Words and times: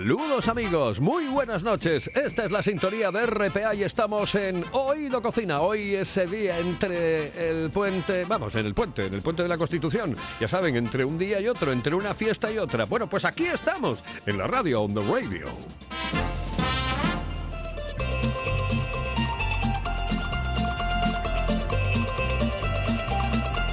Saludos 0.00 0.48
amigos, 0.48 0.98
muy 0.98 1.26
buenas 1.26 1.62
noches. 1.62 2.10
Esta 2.14 2.46
es 2.46 2.50
la 2.50 2.62
sintonía 2.62 3.10
de 3.10 3.26
RPA 3.26 3.74
y 3.74 3.82
estamos 3.82 4.34
en 4.34 4.64
Oído 4.72 5.20
Cocina. 5.20 5.60
Hoy 5.60 5.94
ese 5.94 6.26
día 6.26 6.58
entre 6.58 7.50
el 7.50 7.70
puente, 7.70 8.24
vamos, 8.24 8.54
en 8.54 8.64
el 8.64 8.72
puente, 8.72 9.04
en 9.04 9.12
el 9.12 9.20
puente 9.20 9.42
de 9.42 9.50
la 9.50 9.58
Constitución. 9.58 10.16
Ya 10.40 10.48
saben, 10.48 10.74
entre 10.76 11.04
un 11.04 11.18
día 11.18 11.38
y 11.38 11.48
otro, 11.48 11.70
entre 11.70 11.94
una 11.94 12.14
fiesta 12.14 12.50
y 12.50 12.56
otra. 12.56 12.86
Bueno, 12.86 13.10
pues 13.10 13.26
aquí 13.26 13.44
estamos, 13.44 14.02
en 14.24 14.38
la 14.38 14.46
radio, 14.46 14.80
on 14.80 14.94
the 14.94 15.02
radio. 15.02 15.48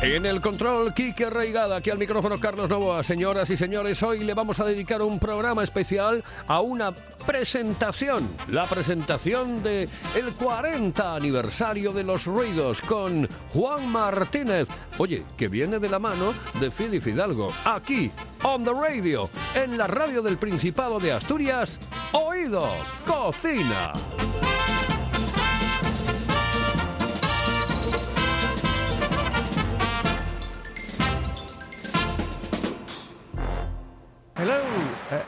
En 0.07 0.25
el 0.25 0.39
control, 0.39 0.93
Quique 0.93 1.29
Reigada, 1.29 1.75
aquí 1.75 1.89
al 1.89 1.97
micrófono 1.97 2.39
Carlos 2.39 2.69
Novoa. 2.69 3.03
Señoras 3.03 3.49
y 3.49 3.57
señores, 3.57 4.01
hoy 4.01 4.23
le 4.23 4.33
vamos 4.33 4.57
a 4.61 4.65
dedicar 4.65 5.01
un 5.01 5.19
programa 5.19 5.63
especial 5.63 6.23
a 6.47 6.61
una 6.61 6.93
presentación. 6.93 8.29
La 8.47 8.65
presentación 8.67 9.61
de 9.61 9.89
el 10.15 10.33
40 10.33 11.13
aniversario 11.13 11.91
de 11.91 12.05
los 12.05 12.25
ruidos 12.25 12.81
con 12.81 13.27
Juan 13.49 13.91
Martínez. 13.91 14.69
Oye, 14.97 15.25
que 15.35 15.49
viene 15.49 15.77
de 15.77 15.89
la 15.89 15.99
mano 15.99 16.33
de 16.57 16.71
Fili 16.71 17.01
Fidalgo. 17.01 17.51
Aquí, 17.65 18.09
on 18.43 18.63
the 18.63 18.71
radio, 18.71 19.29
en 19.55 19.77
la 19.77 19.87
radio 19.87 20.21
del 20.21 20.37
Principado 20.37 21.01
de 21.01 21.11
Asturias, 21.11 21.81
Oído 22.13 22.69
Cocina. 23.05 23.91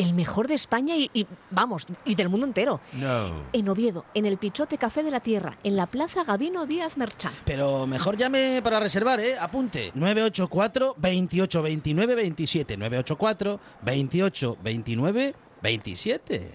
El 0.00 0.14
mejor 0.14 0.48
de 0.48 0.54
España 0.54 0.96
y, 0.96 1.10
y, 1.12 1.26
vamos, 1.50 1.86
y 2.04 2.14
del 2.14 2.28
mundo 2.28 2.46
entero. 2.46 2.80
No. 2.92 3.30
En 3.52 3.68
Oviedo, 3.68 4.04
en 4.14 4.26
el 4.26 4.38
Pichote 4.38 4.78
Café 4.78 5.02
de 5.02 5.10
la 5.10 5.20
Tierra, 5.20 5.58
en 5.62 5.76
la 5.76 5.86
Plaza 5.86 6.24
Gabino 6.24 6.66
Díaz 6.66 6.96
Merchán. 6.96 7.32
Pero 7.44 7.86
mejor 7.86 8.16
llame 8.16 8.60
para 8.62 8.80
reservar, 8.80 9.20
¿eh? 9.20 9.38
Apunte. 9.38 9.92
984 9.94 10.94
28 10.96 11.62
29 11.62 12.14
27. 12.14 12.76
984 12.76 13.60
28 13.82 14.56
29 14.62 15.34
27. 15.62 16.54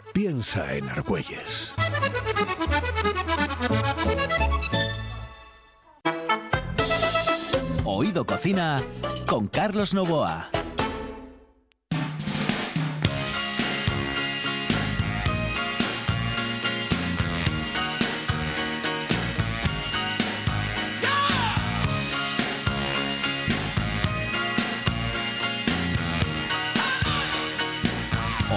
Piensa 0.13 0.73
en 0.73 0.89
Argüelles. 0.89 1.73
Oído 7.85 8.25
Cocina 8.25 8.83
con 9.25 9.47
Carlos 9.47 9.93
Novoa. 9.93 10.49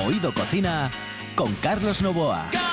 Oído 0.05 0.35
Cocina 0.35 0.91
con 1.35 1.53
Carlos 1.61 2.03
Novoa. 2.03 2.64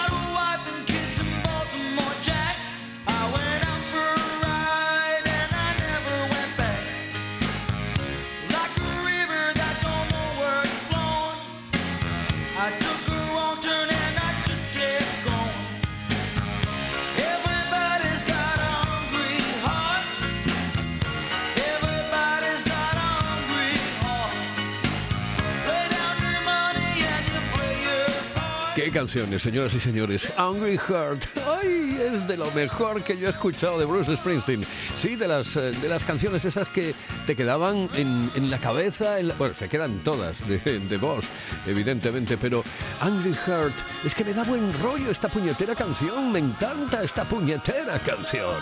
¡Qué 28.92 28.98
canciones, 28.98 29.42
señoras 29.42 29.74
y 29.74 29.80
señores! 29.80 30.34
Angry 30.36 30.78
Heart. 30.78 31.24
¡Ay! 31.48 31.98
Es 32.12 32.28
de 32.28 32.36
lo 32.36 32.52
mejor 32.52 33.02
que 33.02 33.18
yo 33.18 33.28
he 33.28 33.30
escuchado 33.32 33.80
de 33.80 33.86
Bruce 33.86 34.18
Springsteen. 34.18 34.66
Sí, 34.98 35.16
de 35.16 35.30
las, 35.30 35.56
eh, 35.56 35.72
de 35.72 35.88
las 35.88 36.04
canciones 36.04 36.44
esas 36.44 36.68
que 36.68 36.94
te 37.26 37.38
quedaban 37.38 37.90
en, 37.96 38.30
en 38.36 38.52
la 38.52 38.58
cabeza. 38.58 39.16
bueno, 39.38 39.54
se 39.54 39.70
quedan 39.70 40.00
todas 40.00 40.46
de, 40.46 40.58
de 40.58 40.98
voz, 40.98 41.24
evidentemente, 41.68 42.36
pero 42.36 42.66
Angry 43.00 43.34
Heart 43.34 43.76
es 44.04 44.14
que 44.14 44.26
me 44.26 44.34
da 44.34 44.44
buen 44.44 44.78
rollo 44.82 45.10
esta 45.10 45.30
puñetera 45.30 45.74
canción. 45.74 46.30
Me 46.30 46.40
encanta 46.40 47.02
esta 47.02 47.24
puñetera 47.24 47.98
canción. 48.00 48.58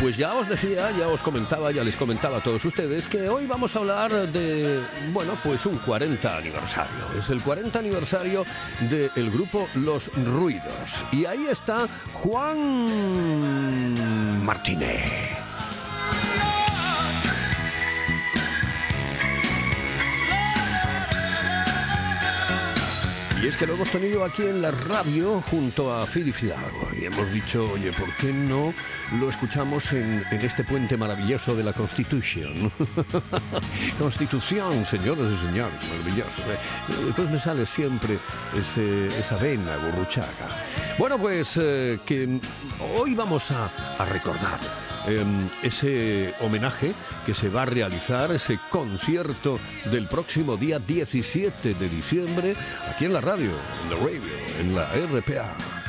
Pues 0.00 0.16
ya 0.16 0.34
os 0.34 0.48
decía, 0.48 0.90
ya 0.98 1.08
os 1.08 1.20
comentaba, 1.20 1.70
ya 1.72 1.84
les 1.84 1.94
comentaba 1.94 2.38
a 2.38 2.42
todos 2.42 2.64
ustedes 2.64 3.06
que 3.06 3.28
hoy 3.28 3.44
vamos 3.46 3.76
a 3.76 3.80
hablar 3.80 4.10
de, 4.32 4.80
bueno, 5.12 5.34
pues 5.42 5.66
un 5.66 5.76
40 5.76 6.38
aniversario. 6.38 7.04
Es 7.18 7.28
el 7.28 7.42
40 7.42 7.78
aniversario 7.78 8.46
del 8.88 9.30
grupo 9.30 9.68
Los 9.74 10.10
Ruidos. 10.24 11.04
Y 11.12 11.26
ahí 11.26 11.46
está 11.48 11.86
Juan 12.14 12.86
Martínez. 14.42 15.49
Es 23.50 23.56
que 23.56 23.66
lo 23.66 23.74
hemos 23.74 23.90
tenido 23.90 24.24
aquí 24.24 24.42
en 24.42 24.62
la 24.62 24.70
radio 24.70 25.40
junto 25.50 25.92
a 25.92 26.06
Fidi 26.06 26.30
Fidalgo. 26.30 26.88
Y 26.98 27.04
hemos 27.06 27.32
dicho, 27.32 27.64
oye, 27.72 27.90
¿por 27.92 28.14
qué 28.16 28.32
no 28.32 28.72
lo 29.18 29.28
escuchamos 29.28 29.92
en, 29.92 30.24
en 30.30 30.40
este 30.40 30.62
puente 30.62 30.96
maravilloso 30.96 31.56
de 31.56 31.64
la 31.64 31.72
Constitution? 31.72 32.70
Constitución, 33.98 34.84
señores 34.86 35.26
y 35.42 35.46
señores, 35.46 35.74
maravilloso. 35.90 36.42
Eh, 36.42 37.04
Después 37.06 37.30
me 37.30 37.38
sale 37.40 37.66
siempre 37.66 38.18
ese- 38.56 39.08
esa 39.18 39.36
vena 39.36 39.76
burruchaga. 39.78 40.64
Bueno, 40.98 41.18
pues 41.18 41.58
eh, 41.60 41.98
que 42.06 42.38
hoy 42.96 43.14
vamos 43.14 43.50
a, 43.50 43.70
a 43.98 44.04
recordar 44.04 44.60
ese 45.62 46.34
homenaje 46.40 46.92
que 47.26 47.34
se 47.34 47.48
va 47.48 47.62
a 47.62 47.66
realizar, 47.66 48.32
ese 48.32 48.58
concierto 48.70 49.58
del 49.90 50.06
próximo 50.08 50.56
día 50.56 50.78
17 50.78 51.74
de 51.74 51.88
diciembre, 51.88 52.56
aquí 52.88 53.06
en 53.06 53.12
la 53.12 53.20
radio, 53.20 53.50
en 53.84 53.90
la 53.90 53.96
radio, 53.96 54.22
en 54.60 54.74
la 54.74 55.18
RPA. 55.18 55.79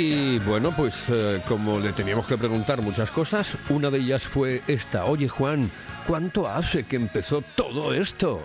Y 0.00 0.38
bueno, 0.38 0.72
pues 0.76 1.06
eh, 1.08 1.42
como 1.48 1.80
le 1.80 1.92
teníamos 1.92 2.24
que 2.24 2.38
preguntar 2.38 2.80
muchas 2.80 3.10
cosas, 3.10 3.56
una 3.68 3.90
de 3.90 3.98
ellas 3.98 4.22
fue 4.22 4.62
esta. 4.68 5.06
Oye 5.06 5.26
Juan, 5.26 5.68
¿cuánto 6.06 6.46
hace 6.46 6.84
que 6.84 6.94
empezó 6.94 7.42
todo 7.56 7.92
esto? 7.92 8.40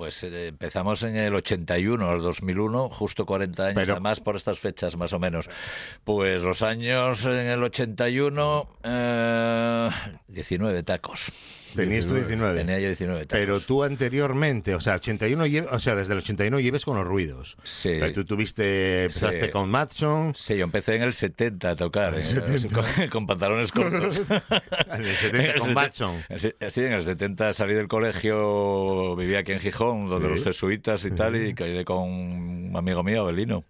Pues 0.00 0.22
eh, 0.24 0.46
empezamos 0.48 1.02
en 1.02 1.14
el 1.14 1.34
81, 1.34 2.08
al 2.08 2.22
2001, 2.22 2.88
justo 2.88 3.26
40 3.26 3.64
años, 3.66 3.74
Pero- 3.74 3.92
además 3.92 4.18
por 4.20 4.34
estas 4.34 4.58
fechas 4.58 4.96
más 4.96 5.12
o 5.12 5.18
menos. 5.18 5.50
Pues 6.04 6.42
los 6.42 6.62
años 6.62 7.26
en 7.26 7.32
el 7.48 7.62
81, 7.62 8.78
eh, 8.82 9.90
19 10.28 10.82
tacos. 10.84 11.30
Tenías 11.76 12.04
tú 12.04 12.14
19. 12.16 12.58
Tenía 12.58 12.80
yo 12.80 12.88
19 12.88 13.26
tacos. 13.26 13.38
Pero 13.38 13.60
tú 13.60 13.84
anteriormente, 13.84 14.74
o 14.74 14.80
sea, 14.80 14.96
81 14.96 15.46
lle- 15.46 15.68
o 15.70 15.78
sea, 15.78 15.94
desde 15.94 16.14
el 16.14 16.18
81 16.18 16.58
lleves 16.58 16.84
con 16.84 16.96
los 16.96 17.06
ruidos. 17.06 17.56
Sí. 17.62 17.90
Pero 18.00 18.12
tú 18.12 18.24
tuviste, 18.24 19.04
empezaste 19.04 19.44
Sí. 19.44 19.50
con 19.52 19.70
Matson, 19.70 20.34
Sí, 20.34 20.56
yo 20.56 20.64
empecé 20.64 20.96
en 20.96 21.02
el 21.02 21.12
70 21.14 21.70
a 21.70 21.76
tocar, 21.76 22.16
¿eh? 22.18 22.24
Con, 22.74 23.08
con 23.10 23.26
pantalones 23.28 23.70
cortos. 23.70 24.20
en 24.92 25.04
el 25.04 25.14
70 25.14 25.54
con 25.60 25.74
Matson. 25.74 26.24
Sí, 26.38 26.52
sí, 26.70 26.80
en 26.82 26.92
el 26.94 27.04
70 27.04 27.52
salí 27.52 27.74
del 27.74 27.86
colegio, 27.86 29.14
vivía 29.14 29.38
aquí 29.38 29.52
en 29.52 29.60
Gijón, 29.60 29.89
donde 30.08 30.28
Sí. 30.28 30.34
los 30.34 30.44
jesuitas 30.44 31.04
y 31.04 31.10
tal, 31.12 31.36
y 31.36 31.54
quedé 31.54 31.84
con 31.84 31.98
un 31.98 32.72
amigo 32.76 33.02
mío, 33.02 33.22
Abelino. 33.22 33.64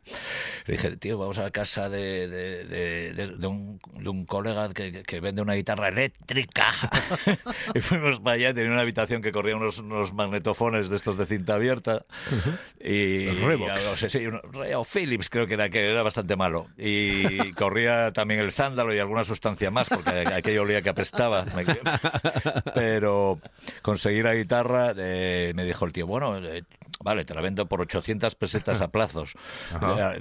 Le 0.66 0.74
dije, 0.76 0.96
tío, 0.96 1.18
vamos 1.18 1.38
a 1.38 1.50
casa 1.50 1.88
de, 1.88 2.28
de, 2.28 2.64
de- 2.64 3.12
de- 3.14 3.36
de 3.38 3.46
un, 3.46 3.80
de 3.94 4.08
un 4.08 4.24
colega 4.26 4.72
que, 4.72 5.02
que 5.02 5.20
vende 5.20 5.42
una 5.42 5.54
guitarra 5.54 5.88
eléctrica. 5.88 6.72
y 7.74 7.80
fuimos 7.80 8.20
para 8.20 8.34
allá, 8.36 8.54
tenía 8.54 8.70
una 8.72 8.80
habitación 8.82 9.22
que 9.22 9.32
corría 9.32 9.56
unos, 9.56 9.78
unos 9.78 10.12
magnetofones 10.12 10.88
de 10.90 10.96
estos 10.96 11.16
de 11.16 11.26
cinta 11.26 11.54
abierta. 11.54 12.04
Y, 12.82 13.26
Revox. 13.28 13.80
y, 13.82 13.88
no 13.90 13.96
sé, 13.96 14.08
sí, 14.10 14.24
o 14.26 14.84
Philips 14.84 15.28
creo 15.30 15.46
que 15.46 15.54
era, 15.54 15.68
que 15.70 15.90
era 15.90 16.02
bastante 16.02 16.36
malo. 16.36 16.68
Y 16.78 17.52
corría 17.54 18.12
también 18.12 18.40
el 18.40 18.52
sándalo 18.52 18.94
y 18.94 18.98
alguna 18.98 19.24
sustancia 19.24 19.70
más, 19.70 19.88
porque 19.88 20.10
aquello 20.10 20.62
olía 20.62 20.82
que 20.82 20.88
apestaba. 20.90 21.44
Pero 22.74 23.40
conseguir 23.82 24.24
la 24.24 24.34
guitarra, 24.34 24.94
eh, 24.96 25.52
me 25.54 25.64
dijo 25.64 25.84
el 25.84 25.92
tío, 25.92 25.99
bueno, 26.02 26.36
eh, 26.38 26.64
vale, 27.02 27.24
te 27.24 27.34
la 27.34 27.40
vendo 27.40 27.66
por 27.66 27.80
800 27.80 28.34
pesetas 28.34 28.80
a 28.82 28.88
plazos, 28.88 29.34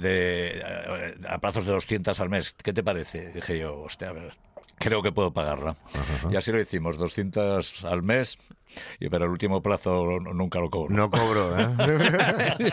de- 0.00 1.16
a 1.28 1.38
plazos 1.38 1.64
de 1.64 1.72
200 1.72 2.18
al 2.20 2.28
mes. 2.28 2.54
¿Qué 2.62 2.72
te 2.72 2.82
parece? 2.82 3.32
Dije 3.32 3.58
yo, 3.58 3.80
hostia, 3.80 4.08
a 4.08 4.12
ver, 4.12 4.34
creo 4.78 5.02
que 5.02 5.12
puedo 5.12 5.32
pagarla. 5.32 5.76
Y 6.30 6.36
así 6.36 6.52
lo 6.52 6.60
hicimos, 6.60 6.96
200 6.98 7.84
al 7.84 8.02
mes. 8.02 8.38
Y 9.00 9.08
pero 9.08 9.24
el 9.24 9.32
último 9.32 9.60
plazo 9.62 10.20
nunca 10.20 10.60
lo 10.60 10.70
cobro. 10.70 10.94
No 10.94 11.10
cobró, 11.10 11.58
¿eh? 11.58 11.66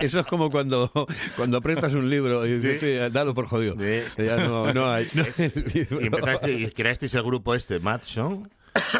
Eso 0.00 0.20
es 0.20 0.26
como 0.26 0.50
cuando, 0.50 0.90
cuando 1.36 1.60
prestas 1.60 1.94
un 1.94 2.10
libro 2.10 2.44
y 2.46 2.54
dices, 2.58 2.80
Sí. 2.80 2.86
"Sí, 2.98 3.12
dalo 3.12 3.32
por 3.32 3.46
jodido. 3.46 3.76
Sí. 3.78 4.02
Ya 4.24 4.36
no, 4.38 4.72
no 4.74 4.90
hay. 4.92 5.08
no 5.14 5.22
hay 5.22 5.52
libro. 5.72 6.00
y 6.00 6.06
empezaste, 6.06 6.52
y 6.52 6.70
creasteis 6.72 7.14
el 7.14 7.22
grupo 7.22 7.54
este, 7.54 7.78
Matson, 7.78 8.50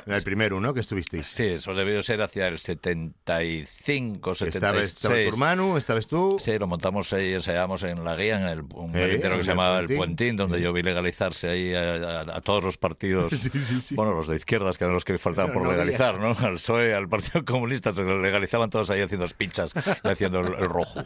era 0.07 0.17
el 0.17 0.23
primero, 0.23 0.61
¿no? 0.61 0.75
Que 0.75 0.81
estuvisteis. 0.81 1.27
Sí, 1.27 1.45
eso 1.45 1.75
debió 1.75 2.03
ser 2.03 2.23
hacia 2.23 2.49
el 2.49 2.59
75, 2.59 4.33
Estaba, 4.33 4.49
estaba 4.49 4.73
tu 4.81 4.87
76. 4.87 5.29
hermano, 5.29 5.79
estabas 5.79 6.07
tú. 6.07 6.37
Sí, 6.41 6.59
lo 6.59 6.67
montamos 6.67 7.13
ahí, 7.13 7.33
ensayamos 7.35 7.83
en 7.83 8.05
la 8.05 8.17
guía, 8.17 8.37
en 8.41 8.49
el, 8.49 8.61
un 8.75 8.95
Eh, 8.97 9.15
en 9.15 9.21
que 9.23 9.43
se 9.43 9.43
llamaba 9.43 9.79
El 9.79 9.87
Puentín. 9.87 9.97
Puentín, 9.99 10.37
donde 10.37 10.61
yo 10.61 10.73
vi 10.73 10.83
legalizarse 10.83 11.49
ahí 11.49 11.75
a, 11.75 11.95
a- 11.95 12.21
a 12.37 12.41
todos 12.41 12.63
los 12.65 12.77
partidos, 12.79 13.33
Sí, 13.39 13.51
sí, 13.51 13.81
sí. 13.81 13.95
bueno, 13.95 14.13
los 14.15 14.29
de 14.29 14.37
izquierdas, 14.37 14.79
que 14.79 14.85
eran 14.85 14.95
los 14.95 15.05
que 15.05 15.19
faltaban 15.19 15.53
por 15.53 15.63
No 15.63 15.71
había. 15.71 15.85
legalizar, 15.85 16.19
¿no? 16.19 16.37
Al 16.39 16.55
PSOE, 16.55 16.95
al 16.95 17.09
Partido 17.09 17.45
Comunista, 17.45 17.93
se 17.93 18.05
legalizaban 18.05 18.71
todos 18.71 18.91
ahí 18.91 19.01
haciendo 19.01 19.27
pinchas 19.37 19.73
y 20.05 20.09
haciendo 20.09 20.41
el, 20.41 20.55
el 20.55 20.69
rojo. 20.69 21.05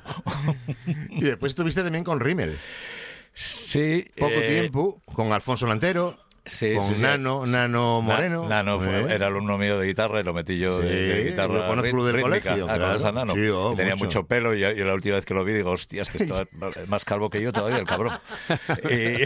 Y 1.10 1.22
después 1.24 1.50
estuviste 1.52 1.82
también 1.82 2.04
con 2.04 2.20
Rimmel. 2.20 2.58
Sí. 3.34 4.04
Poco 4.18 4.32
eh, 4.34 4.42
tiempo, 4.46 5.00
con 5.14 5.32
Alfonso 5.32 5.66
Lantero, 5.66 6.18
Sí, 6.44 6.74
con 6.74 6.86
sí, 6.86 6.96
sí. 6.96 7.02
Nano, 7.02 7.46
Nano 7.46 8.00
Na- 8.02 8.14
Moreno. 8.14 8.48
Nano 8.48 8.80
fue- 8.80 9.14
era 9.14 9.28
alumno 9.28 9.58
mío 9.58 9.78
de 9.78 9.86
guitarra 9.86 10.18
y 10.20 10.24
lo 10.24 10.34
metí 10.34 10.58
yo 10.58 10.80
de, 10.80 11.24
guitarra. 11.30 11.54
lo 11.54 11.66
conozco 11.68 11.96
rit- 11.98 12.04
del 12.06 12.14
rítmica. 12.16 12.22
colegio, 12.42 12.64
claro. 12.66 12.82
¿conoces 12.84 13.04
a 13.06 13.12
Nano? 13.12 13.32
Oh, 13.54 13.74
tenía 13.76 13.92
mucho. 13.94 14.04
mucho 14.06 14.26
pelo 14.26 14.52
y, 14.54 14.64
y 14.64 14.74
la 14.82 14.92
última 14.94 15.14
vez 15.14 15.24
que 15.24 15.34
lo 15.34 15.44
vi 15.44 15.52
digo, 15.54 15.70
hostia, 15.70 16.02
es 16.02 16.10
que 16.10 16.18
está 16.24 16.44
más 16.88 17.04
calvo 17.04 17.30
que 17.30 17.40
yo 17.40 17.52
todavía, 17.52 17.78
el 17.78 17.86
cabrón. 17.86 18.18
y, 18.90 19.22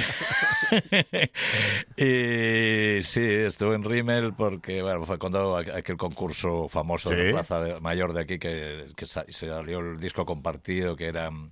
y 1.97 3.03
sí, 3.03 3.23
estuve 3.25 3.75
en 3.77 3.85
Rimmel 3.85 4.35
porque 4.35 4.83
bueno, 4.83 5.05
fue 5.05 5.19
cuando 5.19 5.59
aqu- 5.59 5.75
aquel 5.75 5.97
concurso 5.97 6.69
famoso 6.69 7.11
de 7.11 7.31
Plaza 7.33 7.61
de- 7.63 7.81
Mayor 7.81 8.13
de 8.13 8.21
aquí 8.21 8.39
que, 8.39 8.87
que 8.97 9.07
sa- 9.07 9.25
salió 9.29 9.79
el 9.81 9.99
disco 9.99 10.25
compartido 10.27 10.97
que 10.97 11.07
era 11.07 11.31
mm, 11.31 11.51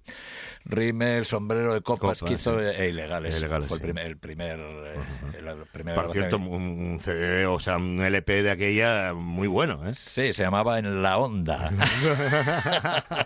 Rimmel, 0.67 1.25
sombrero 1.27 1.75
de 1.75 1.81
copas, 1.83 2.19
sí. 2.19 2.27
e 2.27 2.89
ilegales. 2.89 3.35
E 3.37 3.39
Ilegales, 3.39 3.69
fue 3.69 3.77
el 3.79 3.83
primer, 3.83 4.07
el 4.07 4.17
primer, 4.17 4.61
eh, 4.61 5.41
la 5.57 5.65
primera 5.65 6.01
Por 6.03 6.13
cierto, 6.13 6.37
un, 6.39 6.49
un 6.49 6.99
CD, 7.01 7.47
o 7.47 7.59
sea, 7.61 7.77
un 7.77 8.01
LP 8.01 8.43
de 8.43 8.51
aquella 8.51 9.13
muy 9.15 9.47
bueno, 9.49 9.87
¿eh? 9.87 9.93
Sí, 9.95 10.33
se 10.33 10.43
llamaba 10.43 10.79
En 10.79 11.03
la 11.03 11.19
Onda. 11.19 11.71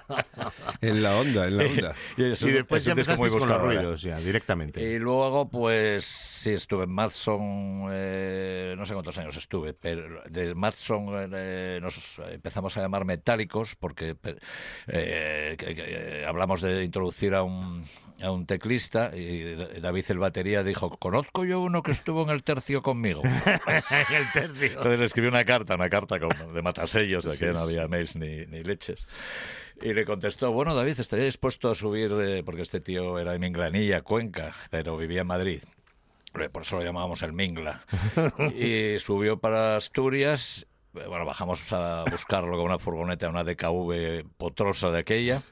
En 0.80 1.02
la 1.02 1.16
onda, 1.16 1.46
en 1.48 1.56
la 1.56 1.64
onda. 1.64 1.94
y 2.16 2.22
después 2.22 2.78
es 2.80 2.84
ya 2.84 2.92
empezasteis 2.92 3.18
muy 3.32 3.38
con 3.40 3.48
los 3.48 3.60
ruidos, 3.60 4.02
ya, 4.02 4.18
directamente. 4.20 4.80
Y 4.82 4.98
luego, 4.98 5.50
pues 5.50 6.04
sí, 6.04 6.50
estuve 6.52 6.84
en 6.84 6.90
Madson, 6.92 7.88
eh, 7.90 8.74
no 8.78 8.86
sé 8.86 8.94
cuántos 8.94 9.18
años 9.18 9.36
estuve, 9.36 9.74
pero 9.74 10.22
de 10.30 10.54
Madson 10.54 11.08
eh, 11.34 11.80
nos 11.82 12.20
empezamos 12.30 12.76
a 12.76 12.82
llamar 12.82 13.04
metálicos 13.04 13.74
porque 13.76 14.14
eh, 14.86 15.56
que- 15.58 15.74
que, 15.74 16.24
hablamos 16.26 16.60
de 16.60 16.84
introducir 16.84 17.34
a 17.34 17.42
un, 17.42 17.84
a 18.20 18.30
un 18.30 18.46
teclista 18.46 19.10
y 19.14 19.54
David 19.80 20.04
el 20.08 20.18
batería 20.18 20.62
dijo, 20.62 20.96
conozco 20.98 21.44
yo 21.44 21.60
uno 21.60 21.82
que 21.82 21.92
estuvo 21.92 22.22
en 22.22 22.30
el 22.30 22.42
tercio 22.42 22.82
conmigo. 22.82 23.22
el 24.10 24.32
tercio. 24.32 24.66
Entonces 24.68 24.98
le 24.98 25.04
escribí 25.04 25.28
una 25.28 25.44
carta, 25.44 25.74
una 25.74 25.88
carta 25.88 26.18
como 26.18 26.52
de 26.52 26.62
matasellos, 26.62 27.24
de 27.24 27.38
que 27.38 27.52
no 27.52 27.60
había 27.60 27.86
mails 27.88 28.16
ni, 28.16 28.46
ni 28.46 28.62
leches. 28.62 29.06
Y 29.80 29.94
le 29.94 30.04
contestó, 30.04 30.52
bueno, 30.52 30.74
David, 30.74 30.98
estaría 30.98 31.24
dispuesto 31.24 31.70
a 31.70 31.74
subir, 31.74 32.12
eh, 32.20 32.42
porque 32.44 32.62
este 32.62 32.80
tío 32.80 33.18
era 33.18 33.32
de 33.32 33.38
Minglanilla, 33.38 34.02
Cuenca, 34.02 34.54
pero 34.70 34.96
vivía 34.96 35.20
en 35.20 35.26
Madrid. 35.28 35.62
Por 36.52 36.62
eso 36.62 36.76
lo 36.76 36.84
llamábamos 36.84 37.22
el 37.22 37.32
Mingla. 37.32 37.84
Y 38.54 38.98
subió 39.00 39.38
para 39.38 39.76
Asturias. 39.76 40.66
Bueno, 41.06 41.24
bajamos 41.24 41.72
a 41.72 42.04
buscarlo 42.10 42.56
con 42.56 42.66
una 42.66 42.78
furgoneta, 42.78 43.28
una 43.28 43.44
DKV 43.44 44.24
potrosa 44.36 44.90
de 44.90 44.98
aquella. 44.98 45.42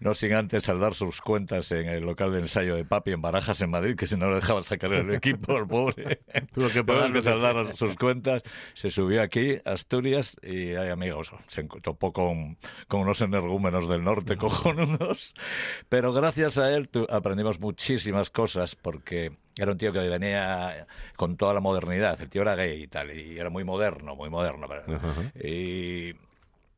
No 0.00 0.14
sin 0.14 0.32
antes 0.32 0.64
saldar 0.64 0.94
sus 0.94 1.20
cuentas 1.20 1.72
en 1.72 1.88
el 1.88 2.04
local 2.04 2.32
de 2.32 2.38
ensayo 2.38 2.74
de 2.74 2.84
Papi 2.84 3.12
en 3.12 3.20
Barajas, 3.20 3.60
en 3.62 3.70
Madrid, 3.70 3.96
que 3.96 4.06
si 4.06 4.16
no 4.16 4.30
le 4.30 4.36
dejaban 4.36 4.62
sacar 4.62 4.92
el 4.92 5.12
equipo, 5.12 5.56
el 5.56 5.66
pobre. 5.66 6.20
Tuvo 6.54 6.68
que 6.68 6.84
pagar 6.84 7.08
que 7.08 7.18
lo 7.18 7.22
saldar 7.22 7.76
sus 7.76 7.96
cuentas. 7.96 8.42
Se 8.74 8.90
subió 8.90 9.22
aquí, 9.22 9.56
Asturias, 9.64 10.36
y 10.42 10.74
hay 10.74 10.90
amigos. 10.90 11.32
Se 11.46 11.64
topó 11.64 12.12
con, 12.12 12.58
con 12.86 13.00
unos 13.00 13.20
energúmenos 13.20 13.88
del 13.88 14.04
norte 14.04 14.36
cojonudos. 14.36 15.34
Pero 15.88 16.12
gracias 16.12 16.58
a 16.58 16.74
él 16.74 16.88
aprendimos 17.10 17.60
muchísimas 17.60 18.30
cosas 18.30 18.76
porque 18.76 19.32
era 19.62 19.72
un 19.72 19.78
tío 19.78 19.92
que 19.92 20.08
venía 20.08 20.86
con 21.16 21.36
toda 21.36 21.54
la 21.54 21.60
modernidad. 21.60 22.20
El 22.20 22.28
tío 22.28 22.42
era 22.42 22.54
gay 22.54 22.82
y 22.82 22.86
tal, 22.88 23.16
y 23.16 23.38
era 23.38 23.50
muy 23.50 23.64
moderno, 23.64 24.14
muy 24.16 24.30
moderno. 24.30 24.66
pero- 24.68 24.84
Y. 25.44 26.14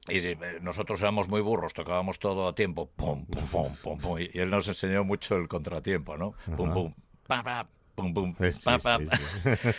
Y 0.09 0.23
nosotros 0.63 1.01
éramos 1.03 1.29
muy 1.29 1.41
burros, 1.43 1.75
tocábamos 1.75 2.19
todo 2.19 2.49
a 2.49 2.55
tiempo, 2.55 2.91
pum, 2.97 3.27
pum, 3.27 3.47
pum, 3.47 3.77
pum, 3.83 3.99
pum, 3.99 4.19
y 4.19 4.37
él 4.39 4.51
nos 4.51 4.67
enseñó 4.67 5.05
mucho 5.05 5.37
el 5.37 5.47
contratiempo, 5.47 6.17
¿no? 6.17 6.35
Pum, 6.57 6.73
pum, 6.73 6.93
pa, 7.27 7.43
pa, 7.45 7.69
pum, 8.01 8.35
pum, 8.35 8.35
sí, 8.53 8.61
pa, 8.65 8.79
pa, 8.79 8.99
sí, 8.99 9.07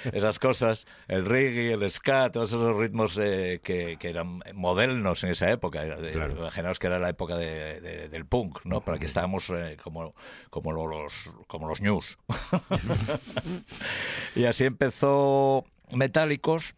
esas 0.14 0.40
cosas, 0.40 0.86
el 1.08 1.26
reggae, 1.26 1.74
el 1.74 1.90
ska, 1.92 2.32
todos 2.32 2.50
esos 2.52 2.76
ritmos 2.78 3.18
eh, 3.22 3.60
que, 3.64 3.98
que 4.00 4.10
eran 4.10 4.40
modernos 4.54 5.24
en 5.24 5.32
esa 5.32 5.50
época. 5.52 5.84
Claro. 6.12 6.38
Imaginaos 6.38 6.80
que 6.80 6.88
era 6.88 7.00
la 7.00 7.10
época 7.10 7.38
de- 7.38 7.82
de- 7.82 8.10
del 8.10 8.26
punk, 8.26 8.60
¿no? 8.66 8.82
Para 8.82 9.00
que 9.00 9.06
estábamos 9.06 9.50
eh, 9.50 9.78
como, 9.84 10.14
como 10.50 10.72
los 10.72 11.30
como 11.48 11.68
los 11.68 11.82
news. 11.82 12.18
y 14.36 14.46
así 14.46 14.66
empezó 14.66 15.64
Metálicos 15.94 16.76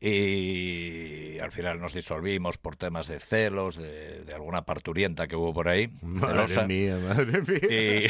y 0.00 1.38
al 1.40 1.52
final 1.52 1.80
nos 1.80 1.92
disolvimos 1.94 2.58
por 2.58 2.76
temas 2.76 3.06
de 3.08 3.20
celos, 3.20 3.76
de, 3.76 4.24
de 4.24 4.34
alguna 4.34 4.62
parturienta 4.62 5.26
que 5.26 5.36
hubo 5.36 5.52
por 5.52 5.68
ahí. 5.68 5.90
celosa. 6.20 6.62
Madre 6.62 6.66
mía, 6.66 6.98
madre 7.02 7.42
mía. 7.42 7.58
Y, 7.70 8.06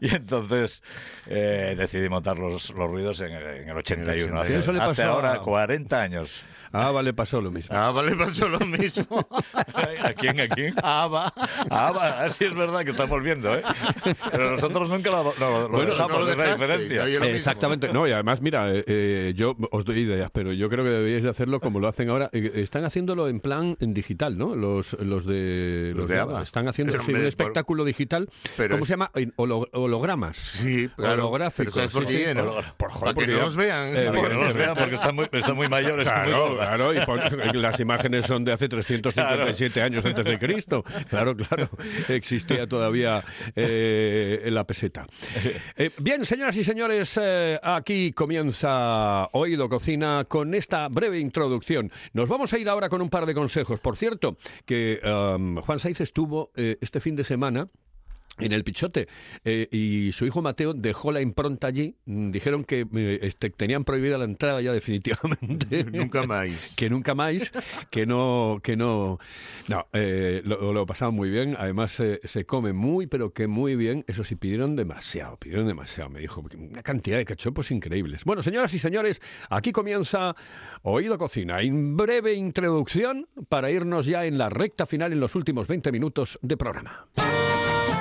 y 0.06 0.14
entonces 0.14 0.82
eh, 1.26 1.74
decidí 1.76 2.08
montar 2.08 2.38
los, 2.38 2.70
los 2.70 2.90
ruidos 2.90 3.20
en 3.20 3.32
el, 3.32 3.46
en 3.62 3.68
el 3.70 3.76
81. 3.76 4.26
Sí, 4.44 4.46
Hace, 4.52 4.58
eso 4.58 4.72
le 4.72 4.80
hace 4.80 5.02
pasó 5.02 5.12
ahora 5.12 5.32
a- 5.34 5.40
40 5.40 6.02
años. 6.02 6.44
Ah, 6.72 6.90
vale, 6.90 7.14
pasó 7.14 7.40
lo 7.40 7.50
mismo. 7.50 7.74
Ah, 7.74 7.90
vale, 7.90 8.14
pasó 8.16 8.48
lo 8.48 8.58
mismo. 8.60 9.26
¿A 10.02 10.12
quién? 10.12 10.40
¿A 10.40 10.48
quién? 10.48 10.74
Ah, 10.82 11.06
va. 11.10 11.32
Ah, 11.70 11.90
va, 11.92 12.22
ah, 12.24 12.28
sí 12.28 12.44
es 12.44 12.54
verdad 12.54 12.80
que 12.84 12.90
estamos 12.90 13.22
viendo, 13.22 13.54
¿eh? 13.56 13.62
Pero 14.30 14.50
nosotros 14.50 14.90
nunca 14.90 15.10
lo, 15.10 15.32
no, 15.38 15.60
lo 15.62 15.68
Bueno, 15.70 15.92
dejamos, 15.92 16.12
no 16.12 16.18
lo 16.20 16.26
la 16.26 16.30
dejaste, 16.34 16.52
diferencia. 16.54 17.02
no, 17.02 17.08
yo 17.08 17.14
lo 17.20 17.24
mismo. 17.24 17.36
Exactamente, 17.36 17.88
no, 17.92 18.06
y 18.06 18.12
además, 18.12 18.42
mira, 18.42 18.70
eh, 18.74 18.84
eh, 18.86 19.32
yo 19.36 19.56
os 19.70 19.84
doy 19.86 19.94
pero 20.32 20.52
yo 20.52 20.68
creo 20.68 20.84
que 20.84 20.90
deberíais 20.90 21.22
de 21.22 21.30
hacerlo 21.30 21.60
como 21.60 21.80
lo 21.80 21.88
hacen 21.88 22.08
ahora. 22.10 22.30
Eh, 22.32 22.52
están 22.56 22.84
haciéndolo 22.84 23.28
en 23.28 23.40
plan 23.40 23.76
en 23.80 23.94
digital, 23.94 24.36
¿no? 24.38 24.54
Los, 24.56 24.92
los 25.00 25.26
de, 25.26 25.92
Los 25.94 26.08
de 26.08 26.18
ABBA. 26.18 26.42
Están 26.42 26.68
haciendo 26.68 26.92
sí, 27.02 27.12
un 27.12 27.24
espectáculo 27.26 27.84
digital. 27.84 28.28
pero 28.56 28.74
¿Cómo 28.74 28.84
es- 28.84 28.88
se 28.88 28.92
llama? 28.94 29.10
Holo- 29.36 29.68
hologramas. 29.72 30.36
Sí, 30.36 30.88
claro. 30.96 31.24
Holográficos. 31.28 31.74
Pero 31.74 31.88
¿sabes 31.88 31.90
por 31.92 32.06
sí, 32.06 32.24
por 32.76 32.90
joder, 32.90 33.00
Para 33.00 33.10
que 33.12 33.14
porque 33.14 33.32
no 33.32 33.40
los 33.42 33.56
vean. 33.56 33.88
Eh, 33.96 34.04
Para 34.06 34.22
que 34.28 34.34
no 34.34 34.44
los 34.44 34.54
vean 34.54 34.74
porque 34.76 34.94
están 34.94 35.14
muy, 35.14 35.26
están 35.32 35.56
muy 35.56 35.68
mayores, 35.68 36.06
Claro, 36.06 36.56
claro, 36.56 36.94
y 36.94 37.04
por- 37.06 37.56
las 37.56 37.80
imágenes 37.80 38.26
son 38.26 38.44
de 38.44 38.52
hace 38.52 38.68
357 38.68 39.82
años 39.82 40.04
antes 40.04 40.24
de 40.24 40.38
Cristo. 40.38 40.84
Claro, 41.08 41.36
claro, 41.36 41.68
existía 42.08 42.66
todavía 42.66 43.24
eh, 43.54 44.48
la 44.50 44.64
peseta. 44.64 45.06
Eh, 45.76 45.90
bien, 45.98 46.24
señoras 46.24 46.56
y 46.56 46.64
señores, 46.64 47.18
eh, 47.22 47.58
aquí 47.62 48.12
comienza 48.12 49.26
Oído 49.32 49.68
Cocina 49.68 50.15
con 50.24 50.54
esta 50.54 50.88
breve 50.88 51.18
introducción. 51.18 51.90
Nos 52.12 52.28
vamos 52.28 52.52
a 52.52 52.58
ir 52.58 52.68
ahora 52.68 52.88
con 52.88 53.02
un 53.02 53.10
par 53.10 53.26
de 53.26 53.34
consejos. 53.34 53.80
Por 53.80 53.96
cierto, 53.96 54.36
que 54.64 55.00
Juan 55.02 55.78
Saiz 55.78 56.00
estuvo 56.00 56.50
eh, 56.56 56.78
este 56.80 57.00
fin 57.00 57.16
de 57.16 57.24
semana 57.24 57.68
en 58.38 58.52
el 58.52 58.64
Pichote. 58.64 59.08
eh, 59.44 59.68
y 59.70 60.12
su 60.12 60.26
hijo 60.26 60.42
Mateo 60.42 60.74
dejó 60.74 61.12
la 61.12 61.20
impronta 61.20 61.66
allí. 61.68 61.94
Mm, 62.06 62.30
Dijeron 62.30 62.64
que 62.64 62.86
eh, 62.94 63.18
este, 63.22 63.50
tenían 63.50 63.84
prohibida 63.84 64.18
la 64.18 64.24
entrada 64.24 64.60
ya 64.60 64.72
definitivamente. 64.72 65.84
Nunca 65.92 66.26
más. 66.26 66.74
que 66.76 66.90
nunca 66.90 67.14
más, 67.14 67.52
que 67.90 68.06
no, 68.06 68.60
que 68.62 68.76
no, 68.76 69.18
no, 69.68 69.86
eh, 69.92 70.42
lo, 70.44 70.72
lo 70.72 70.86
pasaban 70.86 71.14
muy 71.14 71.30
bien, 71.30 71.56
además 71.58 71.98
eh, 72.00 72.20
se 72.24 72.44
come 72.44 72.72
muy, 72.72 73.06
pero 73.06 73.32
que 73.32 73.46
muy 73.46 73.76
bien, 73.76 74.04
eso 74.06 74.24
sí, 74.24 74.36
pidieron 74.36 74.76
demasiado, 74.76 75.36
pidieron 75.36 75.66
demasiado, 75.66 76.10
me 76.10 76.20
dijo, 76.20 76.42
una 76.56 76.82
cantidad 76.82 77.16
de 77.18 77.24
cachopos 77.24 77.70
increíbles. 77.70 78.24
Bueno, 78.24 78.42
señoras 78.42 78.72
y 78.74 78.78
señores, 78.78 79.20
aquí 79.50 79.72
comienza 79.72 80.34
Oído 80.82 81.18
Cocina, 81.18 81.60
en 81.60 81.96
breve 81.96 82.34
introducción 82.34 83.26
para 83.48 83.70
irnos 83.70 84.06
ya 84.06 84.24
en 84.26 84.38
la 84.38 84.48
recta 84.48 84.86
final 84.86 85.12
en 85.12 85.20
los 85.20 85.34
últimos 85.34 85.66
20 85.66 85.90
minutos 85.92 86.38
de 86.42 86.56
programa. 86.56 87.06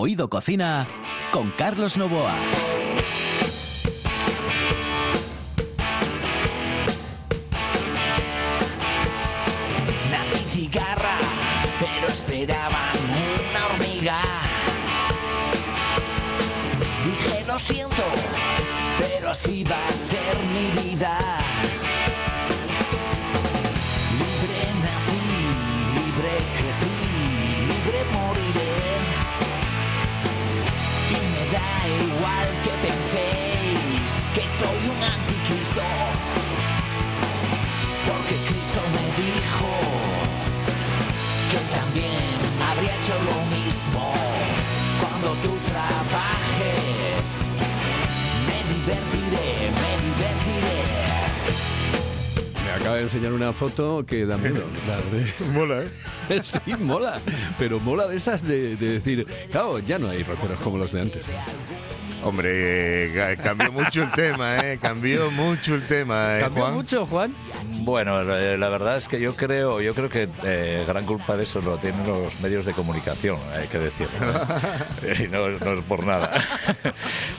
Oído 0.00 0.30
Cocina 0.30 0.86
con 1.32 1.50
Carlos 1.50 1.96
Novoa. 1.96 2.34
Nací 10.10 10.38
cigarra, 10.50 11.18
pero 11.80 12.08
esperaban 12.12 12.96
una 13.50 13.66
hormiga. 13.66 14.20
Dije 17.04 17.44
lo 17.46 17.58
siento, 17.58 18.04
pero 18.98 19.30
así 19.30 19.64
va 19.64 19.84
a 19.88 19.92
ser 19.92 20.38
mi 20.52 20.70
vida. 20.80 21.18
Acaba 52.88 52.96
de 52.96 53.02
enseñar 53.04 53.32
una 53.32 53.52
foto 53.52 54.04
que 54.06 54.24
da 54.24 54.36
miedo. 54.38 54.64
Da- 54.86 55.46
Mola, 55.52 55.82
¿eh? 55.82 56.40
Sí, 56.42 56.74
mola. 56.78 57.20
Pero 57.58 57.80
mola 57.80 58.06
de 58.06 58.16
esas 58.16 58.42
de, 58.42 58.76
de 58.76 58.94
decir, 58.94 59.26
claro, 59.50 59.78
ya 59.80 59.98
no 59.98 60.08
hay 60.08 60.22
rockeros 60.22 60.60
como 60.62 60.78
los 60.78 60.92
de 60.92 61.02
antes. 61.02 61.22
Hombre, 62.24 62.50
eh, 63.32 63.36
cambió 63.42 63.70
mucho 63.70 64.02
el 64.02 64.10
tema, 64.12 64.58
¿eh? 64.58 64.78
Cambió 64.82 65.30
mucho 65.30 65.74
el 65.76 65.82
tema, 65.86 66.36
¿eh, 66.38 66.40
¿Cambió 66.40 66.64
Juan? 66.64 66.74
mucho, 66.74 67.06
Juan? 67.06 67.34
Bueno, 67.80 68.22
la 68.22 68.68
verdad 68.68 68.96
es 68.96 69.08
que 69.08 69.18
yo 69.20 69.34
creo, 69.34 69.80
yo 69.80 69.94
creo 69.94 70.08
que 70.10 70.28
eh, 70.44 70.84
gran 70.86 71.06
culpa 71.06 71.36
de 71.36 71.44
eso 71.44 71.60
lo 71.62 71.78
tienen 71.78 72.06
los 72.06 72.38
medios 72.40 72.64
de 72.66 72.72
comunicación, 72.72 73.38
hay 73.56 73.66
que 73.68 73.78
decirlo. 73.78 74.16
¿eh? 75.02 75.16
Y 75.24 75.28
no, 75.28 75.48
no 75.48 75.72
es 75.72 75.84
por 75.84 76.04
nada. 76.04 76.32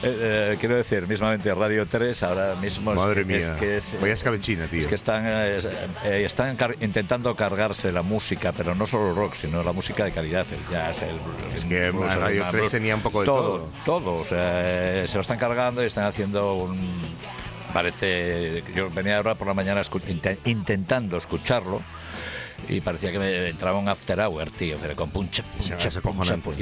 Eh, 0.02 0.52
eh, 0.52 0.56
quiero 0.58 0.76
decir, 0.76 1.06
mismamente 1.06 1.54
Radio 1.54 1.84
3 1.86 2.22
ahora 2.22 2.54
mismo 2.54 2.92
es 2.92 2.96
Madre 2.96 3.20
es 3.20 3.26
mía. 3.26 3.56
que 3.56 3.76
es, 3.76 3.98
Vaya 4.00 4.14
escabechina, 4.14 4.66
tío. 4.66 4.80
es 4.80 4.86
que 4.86 4.94
están, 4.94 5.26
es- 5.26 5.68
están 6.04 6.56
car- 6.56 6.76
intentando 6.80 7.36
cargarse 7.36 7.92
la 7.92 8.00
música, 8.00 8.52
pero 8.56 8.74
no 8.74 8.86
solo 8.86 9.12
rock, 9.14 9.34
sino 9.34 9.62
la 9.62 9.72
música 9.72 10.04
de 10.04 10.12
calidad, 10.12 10.46
el 10.50 10.72
jazz, 10.72 11.02
el 11.02 11.10
Es 11.54 11.66
que 11.66 11.88
el 11.88 11.94
el 11.96 12.00
Radio 12.18 12.42
and 12.44 12.50
3 12.50 12.52
blues, 12.62 12.72
tenía 12.72 12.94
un 12.96 13.02
poco 13.02 13.20
de 13.20 13.26
todo. 13.26 13.68
Todo, 13.84 14.14
o 14.14 14.24
sea, 14.24 15.02
eh, 15.02 15.04
se 15.06 15.16
lo 15.16 15.20
están 15.20 15.38
cargando 15.38 15.82
y 15.82 15.86
están 15.86 16.04
haciendo 16.04 16.54
un... 16.54 16.78
Parece, 17.72 18.62
yo 18.74 18.90
venía 18.90 19.16
ahora 19.18 19.34
por 19.36 19.46
la 19.46 19.54
mañana 19.54 19.80
escu- 19.80 20.02
inte- 20.08 20.38
intentando 20.44 21.16
escucharlo 21.16 21.82
y 22.70 22.80
parecía 22.80 23.10
que 23.12 23.18
me 23.18 23.48
entraba 23.48 23.78
un 23.78 23.88
after 23.88 24.20
hour, 24.20 24.50
tío, 24.50 24.76
pero 24.80 24.94
con 24.96 25.10
puncha, 25.10 25.42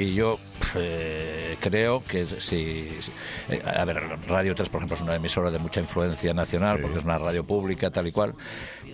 y 0.01 0.13
yo 0.15 0.39
eh, 0.75 1.55
creo 1.59 2.03
que 2.03 2.25
si, 2.25 2.89
si- 2.99 3.11
eh, 3.49 3.61
a 3.65 3.85
ver, 3.85 3.97
Radio 4.27 4.55
3 4.55 4.69
por 4.69 4.79
ejemplo 4.79 4.95
es 4.95 5.01
una 5.01 5.15
emisora 5.15 5.51
de 5.51 5.59
mucha 5.59 5.79
influencia 5.79 6.33
nacional 6.33 6.79
porque 6.81 6.97
es 6.97 7.03
una 7.03 7.17
radio 7.17 7.43
pública 7.43 7.89
tal 7.91 8.07
y 8.07 8.11
cual 8.11 8.33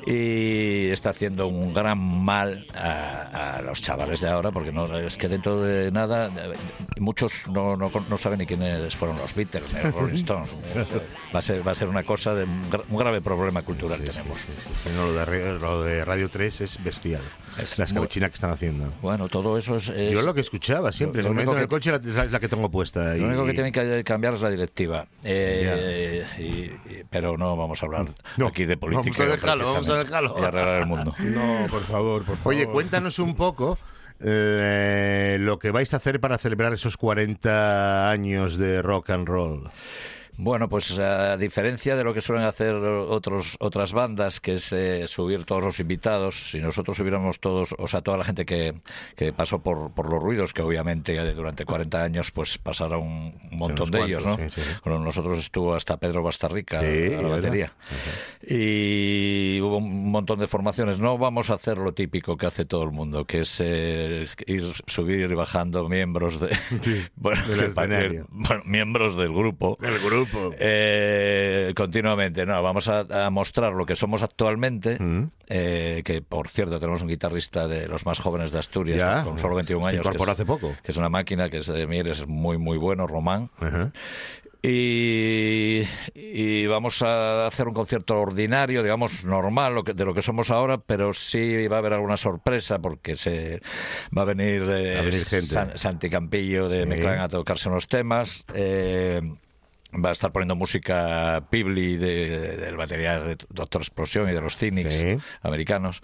y 0.07 0.89
está 0.91 1.09
haciendo 1.09 1.47
un 1.47 1.73
gran 1.73 1.97
mal 1.97 2.67
a, 2.75 3.57
a 3.57 3.61
los 3.61 3.81
chavales 3.81 4.19
de 4.21 4.29
ahora 4.29 4.51
porque 4.51 4.71
no 4.71 4.97
es 4.99 5.17
que 5.17 5.27
dentro 5.27 5.61
de 5.61 5.91
nada 5.91 6.27
eh, 6.27 6.53
muchos 6.99 7.47
no, 7.47 7.75
no, 7.75 7.91
no 8.09 8.17
saben 8.17 8.39
ni 8.39 8.45
quiénes 8.45 8.95
fueron 8.95 9.17
los 9.17 9.33
Beatles 9.33 9.73
ni 9.73 9.81
los 9.81 9.93
Rolling 9.95 10.13
Stones. 10.15 10.53
Va 11.33 11.39
a 11.39 11.41
ser 11.41 11.67
va 11.67 11.71
a 11.71 11.75
ser 11.75 11.87
una 11.87 12.03
cosa 12.03 12.35
de 12.35 12.43
un, 12.43 12.69
gra- 12.69 12.83
un 12.89 12.97
grave 12.97 13.21
problema 13.21 13.61
cultural 13.63 13.99
tenemos. 14.03 14.41
no, 14.95 15.05
lo, 15.07 15.13
de, 15.13 15.25
Re- 15.25 15.59
lo 15.59 15.81
de 15.81 16.05
Radio 16.05 16.29
3 16.29 16.61
es 16.61 16.83
bestial. 16.83 17.04
Es 17.13 17.77
la 17.79 17.85
muy- 17.85 17.87
escabechina 17.89 18.27
que 18.29 18.33
están 18.35 18.51
haciendo. 18.51 18.91
bueno 19.01 19.29
todo 19.29 19.57
eso 19.57 19.77
es, 19.77 19.87
es- 19.89 20.11
Yo 20.11 20.21
lo 20.23 20.33
que 20.33 20.41
escuchaba 20.41 20.91
siempre, 20.91 21.21
lo 21.23 21.29
en 21.29 21.33
el 21.33 21.37
único 21.47 21.51
momento 21.51 21.57
en 21.57 21.85
el 21.85 22.01
que- 22.01 22.01
coche 22.01 22.23
es 22.25 22.31
la 22.31 22.39
que 22.39 22.49
tengo 22.49 22.69
puesta. 22.69 23.13
Lo 23.15 23.27
único 23.27 23.45
que 23.45 23.53
tienen 23.53 23.71
que 23.71 24.03
cambiar 24.03 24.33
es 24.33 24.41
la 24.41 24.49
directiva. 24.49 25.07
Eh, 25.23 26.25
y- 26.39 26.43
y- 26.43 27.03
pero 27.09 27.37
no 27.37 27.55
vamos 27.55 27.81
a 27.81 27.85
hablar 27.85 28.05
No, 28.37 28.47
aquí 28.47 28.65
de 28.65 28.75
política. 28.77 29.15
vamos 29.17 29.19
a 29.33 29.35
dejarlo, 29.35 29.65
vamos 29.73 29.89
a 29.89 30.03
dejarlo. 30.03 30.35
Y 30.39 30.43
arreglar 30.43 30.81
el 30.81 30.85
mundo. 30.87 31.13
No, 31.19 31.67
por 31.69 31.83
favor, 31.83 32.23
por 32.23 32.37
favor. 32.37 32.53
Oye, 32.53 32.65
cuéntanos 32.67 33.19
un 33.19 33.35
poco 33.35 33.77
eh, 34.19 35.37
lo 35.39 35.59
que 35.59 35.71
vais 35.71 35.93
a 35.93 35.97
hacer 35.97 36.19
para 36.19 36.37
celebrar 36.37 36.73
esos 36.73 36.97
40 36.97 38.09
años 38.09 38.57
de 38.57 38.81
rock 38.81 39.09
and 39.11 39.27
roll. 39.27 39.69
Bueno, 40.37 40.67
pues 40.69 40.97
a 40.99 41.37
diferencia 41.37 41.95
de 41.95 42.03
lo 42.03 42.13
que 42.13 42.21
suelen 42.21 42.45
hacer 42.45 42.75
otros, 42.75 43.55
otras 43.59 43.93
bandas, 43.93 44.39
que 44.39 44.55
es 44.55 44.73
eh, 44.73 45.07
subir 45.07 45.45
todos 45.45 45.63
los 45.63 45.79
invitados, 45.79 46.49
si 46.51 46.59
nosotros 46.59 46.97
subiéramos 46.97 47.39
todos, 47.39 47.75
o 47.77 47.87
sea, 47.87 48.01
toda 48.01 48.17
la 48.17 48.23
gente 48.25 48.45
que, 48.45 48.75
que 49.15 49.31
pasó 49.31 49.59
por, 49.59 49.91
por 49.91 50.09
los 50.09 50.21
ruidos, 50.21 50.53
que 50.53 50.61
obviamente 50.61 51.15
eh, 51.15 51.33
durante 51.33 51.65
40 51.65 52.03
años 52.03 52.31
pues 52.31 52.57
pasaron 52.57 53.01
un 53.01 53.39
montón 53.51 53.91
de 53.91 54.01
ellos, 54.03 54.25
¿no? 54.25 54.37
sí, 54.37 54.49
sí. 54.49 54.61
Con 54.83 55.03
nosotros 55.03 55.39
estuvo 55.39 55.75
hasta 55.75 55.97
Pedro 55.97 56.23
Bastarrica 56.23 56.81
Sí, 56.81 57.13
a 57.13 57.21
la 57.21 57.29
batería. 57.29 57.73
Y 58.41 59.59
hubo 59.61 59.77
un 59.77 60.11
montón 60.11 60.39
de 60.39 60.47
formaciones. 60.47 60.99
No 60.99 61.17
vamos 61.17 61.49
a 61.49 61.55
hacer 61.55 61.77
lo 61.77 61.93
típico 61.93 62.37
que 62.37 62.45
hace 62.45 62.65
todo 62.65 62.83
el 62.83 62.91
mundo, 62.91 63.25
que 63.25 63.41
es 63.41 63.61
eh, 63.63 64.25
ir, 64.47 64.63
subir 64.87 65.29
y 65.29 65.33
bajando 65.33 65.87
miembros 65.89 66.39
de, 66.39 66.57
bueno, 67.15 67.41
del 67.47 67.73
que 67.73 68.23
bueno, 68.29 68.63
miembros 68.65 69.15
del 69.15 69.33
grupo. 69.33 69.77
El 69.81 69.99
grupo. 69.99 70.24
Eh, 70.59 71.73
continuamente, 71.75 72.45
no, 72.45 72.61
vamos 72.63 72.87
a, 72.87 73.25
a 73.25 73.29
mostrar 73.29 73.73
lo 73.73 73.85
que 73.85 73.95
somos 73.95 74.21
actualmente, 74.23 74.97
Mm. 74.99 75.23
eh, 75.47 76.01
que 76.05 76.21
por 76.21 76.47
cierto 76.49 76.79
tenemos 76.79 77.01
un 77.01 77.07
guitarrista 77.09 77.67
de 77.67 77.87
los 77.87 78.05
más 78.05 78.19
jóvenes 78.19 78.51
de 78.51 78.59
Asturias, 78.59 78.99
Ya, 78.99 79.23
con 79.23 79.39
solo 79.39 79.55
21 79.55 79.83
se 79.89 79.95
años, 79.95 80.07
es, 80.15 80.27
hace 80.29 80.45
poco. 80.45 80.73
que 80.83 80.91
es 80.91 80.97
una 80.97 81.09
máquina, 81.09 81.49
que 81.49 81.57
es 81.57 81.67
de 81.67 81.87
Mieres, 81.87 82.19
es 82.19 82.27
muy 82.27 82.57
muy 82.57 82.77
bueno, 82.77 83.07
Román. 83.07 83.49
Ajá. 83.59 83.91
Y, 84.67 85.83
y 86.15 86.65
vamos 86.65 87.03
a 87.03 87.45
hacer 87.45 87.67
un 87.67 87.75
concierto 87.75 88.19
ordinario, 88.19 88.81
digamos, 88.81 89.23
normal 89.23 89.75
lo 89.75 89.83
que, 89.83 89.93
de 89.93 90.05
lo 90.05 90.15
que 90.15 90.23
somos 90.23 90.49
ahora, 90.49 90.79
pero 90.79 91.13
sí 91.13 91.67
va 91.67 91.75
a 91.75 91.79
haber 91.79 91.93
alguna 91.93 92.17
sorpresa 92.17 92.79
porque 92.79 93.15
se 93.15 93.61
va 94.17 94.23
a 94.23 94.25
venir, 94.25 94.63
eh, 94.67 94.93
Va 94.95 94.99
a 95.01 95.03
venir 95.03 95.23
gente. 95.25 95.45
San- 95.45 95.77
Santi 95.77 96.09
Campillo 96.09 96.67
de 96.67 96.81
Sí. 96.81 96.87
Meclán 96.87 97.19
a 97.19 97.27
tocarse 97.27 97.69
unos 97.69 97.87
temas. 97.87 98.43
eh, 98.55 99.21
va 100.03 100.09
a 100.09 100.13
estar 100.13 100.31
poniendo 100.31 100.55
música 100.55 101.47
Pibli 101.49 101.97
de, 101.97 102.57
del 102.57 102.77
batería 102.77 103.19
de 103.19 103.37
Doctor 103.49 103.81
Explosión 103.81 104.29
y 104.29 104.33
de 104.33 104.41
los 104.41 104.55
Cynics 104.57 104.93
Sí. 104.95 105.17
americanos. 105.41 106.01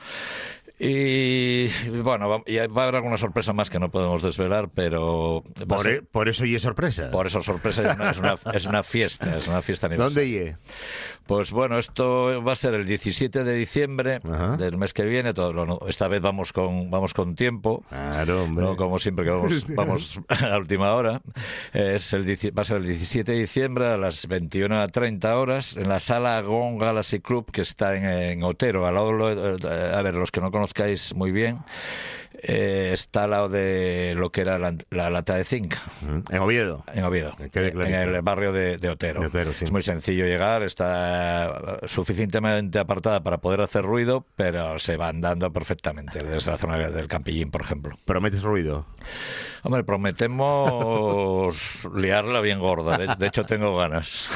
Y 0.84 1.68
bueno, 2.02 2.28
va, 2.28 2.42
y 2.48 2.58
va 2.58 2.82
a 2.82 2.84
haber 2.86 2.96
alguna 2.96 3.18
sorpresa 3.18 3.54
más 3.54 3.70
que 3.70 3.78
no 3.80 3.92
podemos 3.92 4.24
desvelar, 4.24 4.70
pero 4.74 5.44
Por, 5.68 5.82
ser- 5.84 5.92
e- 5.94 6.02
por 6.02 6.28
eso 6.28 6.44
y 6.46 6.56
es 6.56 6.64
sorpresa. 6.64 7.12
por 7.12 7.28
eso 7.28 7.40
sorpresa 7.44 7.88
es 7.92 7.96
una, 7.96 8.10
es 8.10 8.18
una, 8.18 8.36
es 8.56 8.66
una 8.66 8.82
fiesta, 8.82 9.38
es 9.38 9.48
una 9.48 9.62
fiesta 9.62 9.88
¿Dónde 9.90 10.04
aniversaria. 10.06 10.60
Pues 11.32 11.54
bueno, 11.54 11.78
esto 11.78 12.44
va 12.44 12.52
a 12.52 12.56
ser 12.56 12.74
el 12.74 12.86
17 12.86 13.46
de 13.46 13.56
diciembre 13.56 14.20
Ajá. 14.30 14.58
del 14.58 14.78
mes 14.78 14.94
que 14.94 15.04
viene. 15.04 15.34
Todo, 15.34 15.66
no, 15.66 15.80
esta 15.88 16.10
vez 16.10 16.20
vamos 16.20 16.52
con 16.52 16.92
vamos 16.92 17.14
con 17.14 17.36
tiempo. 17.36 17.86
Claro, 17.88 18.44
hombre. 18.44 18.66
No 18.66 18.76
como 18.76 19.00
siempre 19.00 19.24
que 19.24 19.32
vamos, 19.32 19.66
vamos 19.74 20.20
a 20.28 20.50
la 20.50 20.58
última 20.58 20.92
hora. 20.92 21.22
Es 21.72 22.12
el, 22.12 22.26
va 22.28 22.64
a 22.64 22.66
ser 22.66 22.78
el 22.78 22.86
17 22.86 23.32
de 23.32 23.38
diciembre 23.38 23.88
a 23.88 23.96
las 23.96 24.28
21.30 24.28 25.34
horas 25.36 25.78
en 25.78 25.88
la 25.88 26.00
sala 26.00 26.42
Gong 26.42 26.78
Galaxy 26.78 27.22
Club 27.22 27.50
que 27.50 27.62
está 27.62 27.96
en, 27.96 28.04
en 28.04 28.44
Otero. 28.44 28.86
Al 28.86 28.96
lado, 28.96 29.12
a 29.26 30.02
ver, 30.02 30.16
los 30.16 30.32
que 30.32 30.42
no 30.42 30.52
conozcáis 30.52 31.16
muy 31.16 31.32
bien, 31.32 31.60
eh, 32.34 32.92
está 32.94 33.26
al 33.26 33.30
lado 33.32 33.50
de 33.50 34.14
lo 34.18 34.32
que 34.32 34.42
era 34.42 34.58
la, 34.58 34.76
la 34.90 35.10
lata 35.10 35.36
de 35.36 35.44
zinc. 35.44 35.76
En 36.30 36.40
Oviedo. 36.40 36.84
En 36.94 37.04
Oviedo, 37.04 37.36
en 37.54 37.94
el 37.94 38.22
barrio 38.22 38.52
de, 38.52 38.78
de 38.78 38.90
Otero. 38.90 39.22
De 39.22 39.28
Otero, 39.28 39.54
sí. 39.54 39.66
Es 39.66 39.72
muy 39.72 39.82
sencillo 39.82 40.26
llegar, 40.26 40.64
está 40.64 41.80
suficientemente 41.86 42.80
apartada 42.80 43.22
para 43.22 43.40
poder 43.40 43.62
hacer 43.62 43.84
ruido, 43.84 44.26
pero 44.36 44.80
se 44.80 44.98
va 44.98 45.10
andando 45.10 45.52
perfectamente 45.52 46.24
desde 46.24 46.52
la 46.52 46.58
zona 46.58 46.78
del 46.90 47.08
Campillín, 47.08 47.52
por 47.52 47.62
ejemplo. 47.62 47.98
¿Prometes 48.06 48.44
ruido? 48.44 48.86
Hombre, 49.64 49.84
prometemos 49.84 51.88
liarla 51.96 52.42
bien 52.42 52.60
gorda. 52.60 53.16
De, 53.16 53.28
hecho, 53.28 53.46
tengo 53.46 53.78
ganas. 53.78 54.28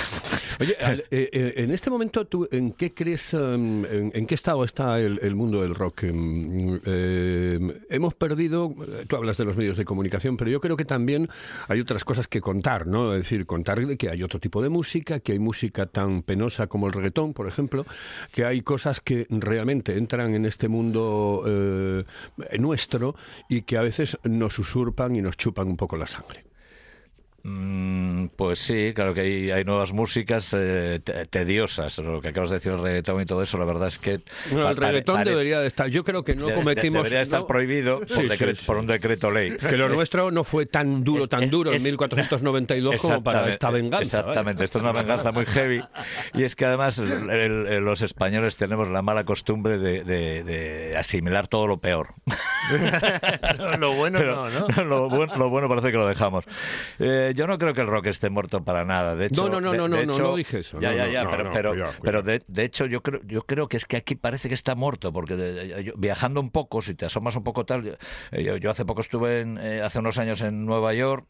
Oye, 0.60 0.78
al- 0.80 1.04
eh, 1.10 1.30
eh, 1.34 1.54
en 1.58 1.72
este 1.72 1.90
momento, 1.90 2.26
¿tú 2.26 2.48
en 2.52 2.74
qué 2.74 2.94
crees, 2.94 3.34
em, 3.34 3.84
en, 3.86 4.28
qué 4.28 4.36
estado 4.36 4.64
está 4.64 5.00
el, 5.00 5.36
mundo 5.36 5.64
del 5.64 5.74
rock? 5.74 6.04
Eh, 6.04 7.60
hemos 7.90 8.14
perdido, 8.14 8.76
eh, 8.88 9.06
tú 9.08 9.16
hablas 9.16 9.38
de 9.38 9.46
los 9.46 9.58
medios 9.58 9.78
de 9.78 9.86
comunicación, 9.86 10.38
pero 10.38 10.52
yo 10.52 10.62
creo 10.62 10.78
que 10.78 10.86
también 10.86 11.28
hay 11.68 11.80
otras 11.80 12.06
cosas 12.06 12.28
que 12.28 12.40
contar, 12.40 12.86
¿no? 12.86 13.14
Es 13.14 13.24
decir, 13.24 13.48
contar 13.48 13.76
que 13.98 14.10
hay 14.10 14.22
otro 14.22 14.40
tipo 14.40 14.62
de 14.62 14.70
música, 14.70 15.20
que 15.20 15.32
hay 15.32 15.40
música 15.40 15.88
tan 15.88 16.22
penosa 16.22 16.68
como 16.68 16.86
el 16.86 16.94
reggaetón, 16.94 17.34
por 17.34 17.48
ejemplo, 17.48 17.84
que 18.32 18.46
hay 18.46 18.62
cosas 18.62 19.02
que 19.02 19.26
realmente 19.30 19.98
entran 19.98 20.36
en 20.36 20.46
este 20.46 20.68
mundo 20.68 21.44
nuestro 22.60 23.16
y 23.50 23.64
que 23.64 23.78
a 23.78 23.82
veces 23.82 24.18
nos 24.24 24.60
usurpan 24.60 25.15
y 25.18 25.22
nos 25.22 25.38
chupan 25.38 25.68
un 25.68 25.78
poco 25.78 25.98
la 25.98 26.08
sangre. 26.08 26.45
Mm, 27.48 28.30
Pues 28.36 28.58
sí, 28.58 28.92
claro 28.96 29.14
que 29.14 29.22
hay, 29.22 29.52
hay 29.52 29.64
nuevas 29.64 29.94
músicas 29.94 30.52
eh, 30.58 31.00
te- 31.04 31.26
tediosas. 31.28 32.00
Lo 32.00 32.20
que 32.20 32.30
acabas 32.30 32.50
de 32.50 32.56
decir, 32.56 32.72
el 32.72 32.82
reggaetón 32.82 33.22
y 33.22 33.26
todo 33.26 33.44
eso, 33.44 33.60
la 33.60 33.66
verdad 33.66 33.88
es 33.88 34.00
que. 34.00 34.20
Bueno, 34.50 34.68
el 34.70 34.76
reggaetón 34.76 35.18
pare- 35.18 35.30
debería 35.30 35.60
de 35.60 35.68
estar. 35.68 35.88
Yo 35.90 36.04
creo 36.04 36.24
que 36.24 36.34
no 36.36 36.48
de- 36.48 36.54
de- 36.54 36.58
cometimos. 36.58 37.04
Debería 37.04 37.22
estar 37.22 37.42
no- 37.42 37.48
prohibido 37.48 38.00
por, 38.00 38.10
Sí, 38.10 38.24
sí, 38.24 38.28
decreto- 38.30 38.60
sí. 38.62 38.66
por 38.66 38.78
un 38.78 38.88
decreto 38.88 39.30
ley. 39.30 39.56
Que 39.70 39.78
lo 39.78 39.86
Es- 39.86 39.94
nuestro 39.94 40.32
no 40.32 40.44
fue 40.44 40.66
tan 40.66 41.04
duro, 41.04 41.26
es- 41.26 41.30
tan 41.30 41.44
es- 41.44 41.52
duro 41.52 41.70
en 41.70 41.78
es- 41.78 41.84
1492 41.84 43.00
como 43.00 43.24
para 43.24 43.48
esta 43.48 43.70
venganza. 43.70 44.20
Exactamente, 44.20 44.64
esto 44.64 44.80
es 44.80 44.84
una 44.84 44.92
venganza 44.94 45.32
muy 45.32 45.46
heavy. 45.46 45.84
Y 46.34 46.44
es 46.46 46.56
que 46.56 46.66
además 46.66 46.98
el- 46.98 47.30
el- 47.30 47.68
el- 47.68 47.84
los 47.86 48.02
españoles 48.02 48.58
tenemos 48.58 48.88
la 48.90 49.04
mala 49.04 49.24
costumbre 49.24 49.78
de, 49.78 50.04
de- 50.04 50.44
de 50.44 50.98
asimilar 50.98 51.48
todo 51.48 51.68
lo 51.68 51.78
peor. 51.78 52.08
lo 53.80 53.94
bueno 53.94 54.18
Pero 54.18 54.50
no, 54.50 54.68
¿no? 54.68 54.84
lo, 54.84 55.10
bueno, 55.10 55.36
lo 55.38 55.50
bueno 55.50 55.70
parece 55.70 55.92
que 55.92 55.98
lo 55.98 56.08
dejamos. 56.08 56.44
Eh, 57.00 57.34
yo 57.36 57.48
no 57.48 57.58
creo 57.60 57.74
que 57.74 57.82
el 57.82 57.88
rock 57.88 58.08
esté 58.08 58.30
muerto 58.30 58.64
para 58.64 58.86
nada. 58.86 59.16
De 59.16 59.28
hecho, 59.28 59.44
No, 59.44 59.50
no, 59.50 59.62
no, 59.62 59.72
de- 59.72 59.78
no, 59.78 59.84
de 59.90 60.06
no, 60.06 60.14
hecho- 60.14 60.24
no 60.24 60.36
dije 60.36 60.60
eso. 60.60 60.80
Ya, 60.80 60.90
No, 60.92 60.96
ya, 60.98 61.06
no, 61.06 61.12
ya, 61.12 61.24
no, 61.26 61.30
pero, 61.32 61.44
no, 61.44 61.52
pero, 61.54 61.70
cuidado, 61.72 61.94
pero 62.02 62.22
de, 62.24 62.42
de 62.48 62.64
hecho 62.64 62.86
yo 62.86 63.02
creo, 63.04 63.22
yo 63.26 63.44
creo 63.44 63.68
que 63.68 63.78
es 63.78 63.86
que 63.86 63.98
aquí 63.98 64.16
parece 64.16 64.48
que 64.48 64.54
está 64.56 64.76
muerto, 64.76 65.14
porque 65.14 65.84
yo- 65.86 65.94
viajando 65.98 66.40
un 66.42 66.50
poco, 66.52 66.82
si 66.82 66.96
te 66.96 67.06
asomas 67.06 67.36
un 67.36 67.44
poco 67.44 67.66
tal, 67.66 67.84
yo, 67.84 67.94
eh, 68.32 68.44
yo- 68.44 68.58
yo 68.58 68.72
hace 68.72 68.86
poco 68.86 69.02
estuve 69.02 69.42
en, 69.42 69.58
eh, 69.60 69.82
hace 69.82 70.00
unos 70.00 70.18
años 70.18 70.42
en 70.42 70.66
Nueva 70.66 70.94
York. 70.94 71.26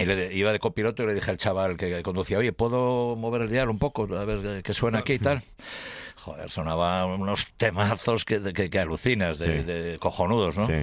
Y 0.00 0.04
le, 0.04 0.32
iba 0.32 0.52
de 0.52 0.60
copiloto 0.60 1.02
y 1.02 1.06
le 1.06 1.14
dije 1.14 1.28
al 1.28 1.38
chaval 1.38 1.76
que 1.76 2.04
conducía, 2.04 2.38
oye, 2.38 2.52
¿puedo 2.52 3.16
mover 3.16 3.42
el 3.42 3.48
dial 3.50 3.68
un 3.68 3.80
poco? 3.80 4.04
A 4.16 4.24
ver 4.24 4.62
qué 4.62 4.72
suena 4.72 4.98
aquí 5.00 5.14
y 5.14 5.18
tal. 5.18 5.42
Joder, 6.16 6.50
sonaban 6.50 7.08
unos 7.20 7.48
temazos 7.56 8.24
que, 8.24 8.40
que, 8.52 8.70
que 8.70 8.78
alucinas, 8.78 9.38
de, 9.40 9.58
Sí. 9.58 9.64
de 9.64 9.98
cojonudos, 9.98 10.56
¿no? 10.56 10.66
Sí. 10.68 10.74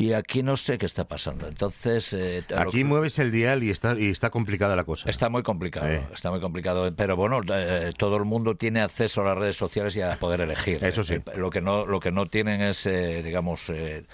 Y 0.00 0.14
aquí 0.14 0.42
no 0.42 0.56
sé 0.56 0.78
qué 0.78 0.86
está 0.86 1.06
pasando. 1.06 1.46
Entonces, 1.46 2.14
eh, 2.14 2.42
Aquí 2.56 2.78
que- 2.78 2.84
mueves 2.84 3.18
el 3.18 3.30
dial 3.30 3.62
y 3.62 3.68
está, 3.68 3.98
y 4.00 4.08
está 4.08 4.30
complicada 4.30 4.74
la 4.74 4.84
cosa. 4.84 5.10
Está 5.10 5.28
muy 5.28 5.42
complicado, 5.42 5.86
Eh. 5.88 6.00
está 6.14 6.30
muy 6.30 6.40
complicado, 6.40 6.90
pero 6.96 7.16
bueno, 7.16 7.42
eh, 7.54 7.92
todo 7.98 8.16
el 8.16 8.24
mundo 8.24 8.54
tiene 8.56 8.80
acceso 8.80 9.20
a 9.20 9.24
las 9.24 9.36
redes 9.36 9.56
sociales 9.56 9.94
y 9.96 10.00
a 10.00 10.16
poder 10.18 10.40
elegir. 10.40 10.82
Eso 10.84 11.02
sí. 11.04 11.16
Eh, 11.16 11.22
lo 11.36 11.50
que 11.50 11.60
no, 11.60 11.84
lo 11.84 12.00
que 12.00 12.12
no 12.12 12.24
tienen 12.28 12.62
es, 12.62 12.86
eh, 12.86 13.22
digamos, 13.22 13.68
eh, 13.68 14.04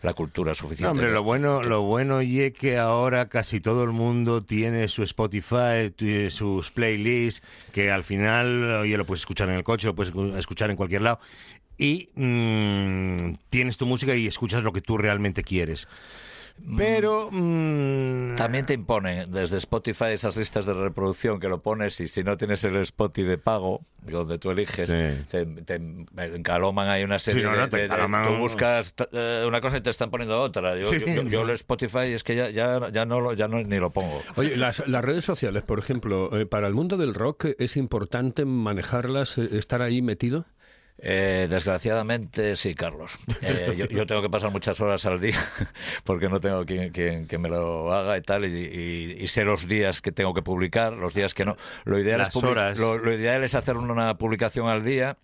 la 0.00 0.14
cultura 0.14 0.54
suficiente. 0.54 0.84
No, 0.84 0.92
hombre, 0.92 1.12
lo 1.12 1.22
bueno, 1.22 1.62
lo 1.62 1.82
bueno 1.82 2.22
y 2.22 2.50
que 2.52 2.78
ahora 2.78 3.28
casi 3.28 3.60
todo 3.60 3.84
el 3.84 3.90
mundo 3.90 4.42
tiene 4.42 4.88
su 4.88 5.02
Spotify, 5.02 5.92
sus 6.30 6.70
playlists, 6.70 7.42
que 7.70 7.90
al 7.90 8.02
final, 8.02 8.70
oye, 8.80 8.96
lo 8.96 9.04
puedes 9.04 9.20
escuchar 9.20 9.50
en 9.50 9.56
el 9.56 9.64
coche, 9.64 9.88
lo 9.88 9.94
puedes 9.94 10.14
escuchar 10.38 10.70
en 10.70 10.76
cualquier 10.76 11.02
lado, 11.02 11.20
y 11.78 12.10
mm, 12.14 13.34
tienes 13.50 13.76
tu 13.76 13.86
música 13.86 14.14
y 14.14 14.26
escuchas 14.26 14.62
lo 14.62 14.72
que 14.72 14.80
tú 14.80 14.96
realmente 14.98 15.42
quieres. 15.42 15.88
Pero 16.76 17.30
mm, 17.32 18.36
También 18.36 18.64
te 18.64 18.74
impone 18.74 19.26
desde 19.26 19.56
Spotify 19.56 20.12
esas 20.12 20.36
listas 20.36 20.64
de 20.66 20.72
reproducción 20.72 21.40
que 21.40 21.48
lo 21.48 21.60
pones 21.62 22.00
y 22.00 22.06
si 22.06 22.22
no 22.22 22.36
tienes 22.36 22.62
el 22.62 22.76
Spotify 22.76 23.26
de 23.26 23.38
pago, 23.38 23.80
donde 24.02 24.38
tú 24.38 24.52
eliges, 24.52 24.86
Sí. 24.88 25.24
te, 25.28 25.46
te 25.46 25.74
encaloman 26.36 26.86
ahí 26.88 27.02
una 27.02 27.18
serie 27.18 27.42
Sí, 27.42 27.48
no, 27.48 27.56
no, 27.56 27.66
de, 27.66 27.88
de- 27.88 28.28
Tú 28.28 28.36
buscas 28.38 28.94
eh, 29.10 29.44
una 29.48 29.60
cosa 29.60 29.78
y 29.78 29.80
te 29.80 29.90
están 29.90 30.10
poniendo 30.12 30.40
otra. 30.40 30.76
Yo, 30.78 30.92
Sí. 30.92 31.00
yo, 31.00 31.06
yo- 31.06 31.22
yo 31.24 31.42
el 31.42 31.50
Spotify 31.50 32.12
es 32.12 32.22
que 32.22 32.36
ya, 32.36 32.50
ya, 32.50 32.88
ya, 32.92 33.04
no, 33.04 33.20
lo- 33.20 33.32
ya 33.32 33.48
no, 33.48 33.60
ni 33.60 33.78
lo 33.80 33.90
pongo. 33.90 34.22
Oye, 34.36 34.56
las, 34.56 34.86
las 34.86 35.04
redes 35.04 35.24
sociales, 35.24 35.64
por 35.64 35.80
ejemplo, 35.80 36.38
eh, 36.38 36.46
para 36.46 36.68
el 36.68 36.74
mundo 36.74 36.96
del 36.96 37.14
rock 37.14 37.46
es 37.58 37.76
importante 37.76 38.44
manejarlas, 38.44 39.38
eh, 39.38 39.48
estar 39.58 39.82
ahí 39.82 40.02
metido. 40.02 40.46
Eh, 40.98 41.48
desgraciadamente, 41.50 42.56
sí, 42.56 42.74
Carlos. 42.74 43.18
Eh, 43.42 43.74
yo, 43.76 43.86
yo 43.86 44.06
tengo 44.06 44.22
que 44.22 44.30
pasar 44.30 44.50
muchas 44.50 44.80
horas 44.80 45.04
al 45.06 45.20
día 45.20 45.38
porque 46.04 46.28
no 46.28 46.40
tengo 46.40 46.64
quien, 46.64 46.92
me 47.38 47.48
lo 47.48 47.92
haga 47.92 48.16
y 48.16 48.22
tal, 48.22 48.44
y, 48.44 48.48
y- 48.48 49.16
y 49.22 49.28
sé 49.28 49.44
los 49.44 49.66
días 49.68 50.00
que 50.00 50.12
tengo 50.12 50.32
que 50.34 50.42
publicar, 50.42 50.92
los 50.94 51.12
días 51.14 51.34
que 51.34 51.44
no. 51.44 51.56
Lo 51.84 51.98
ideal, 51.98 52.18
Las 52.18 52.28
es, 52.28 52.34
publi- 52.42 52.50
horas. 52.50 52.78
Lo, 52.78 52.98
lo 52.98 53.12
ideal 53.12 53.42
es 53.44 53.54
hacer 53.54 53.76
una 53.76 54.16
publicación 54.16 54.68
al 54.68 54.84
día. 54.84 55.18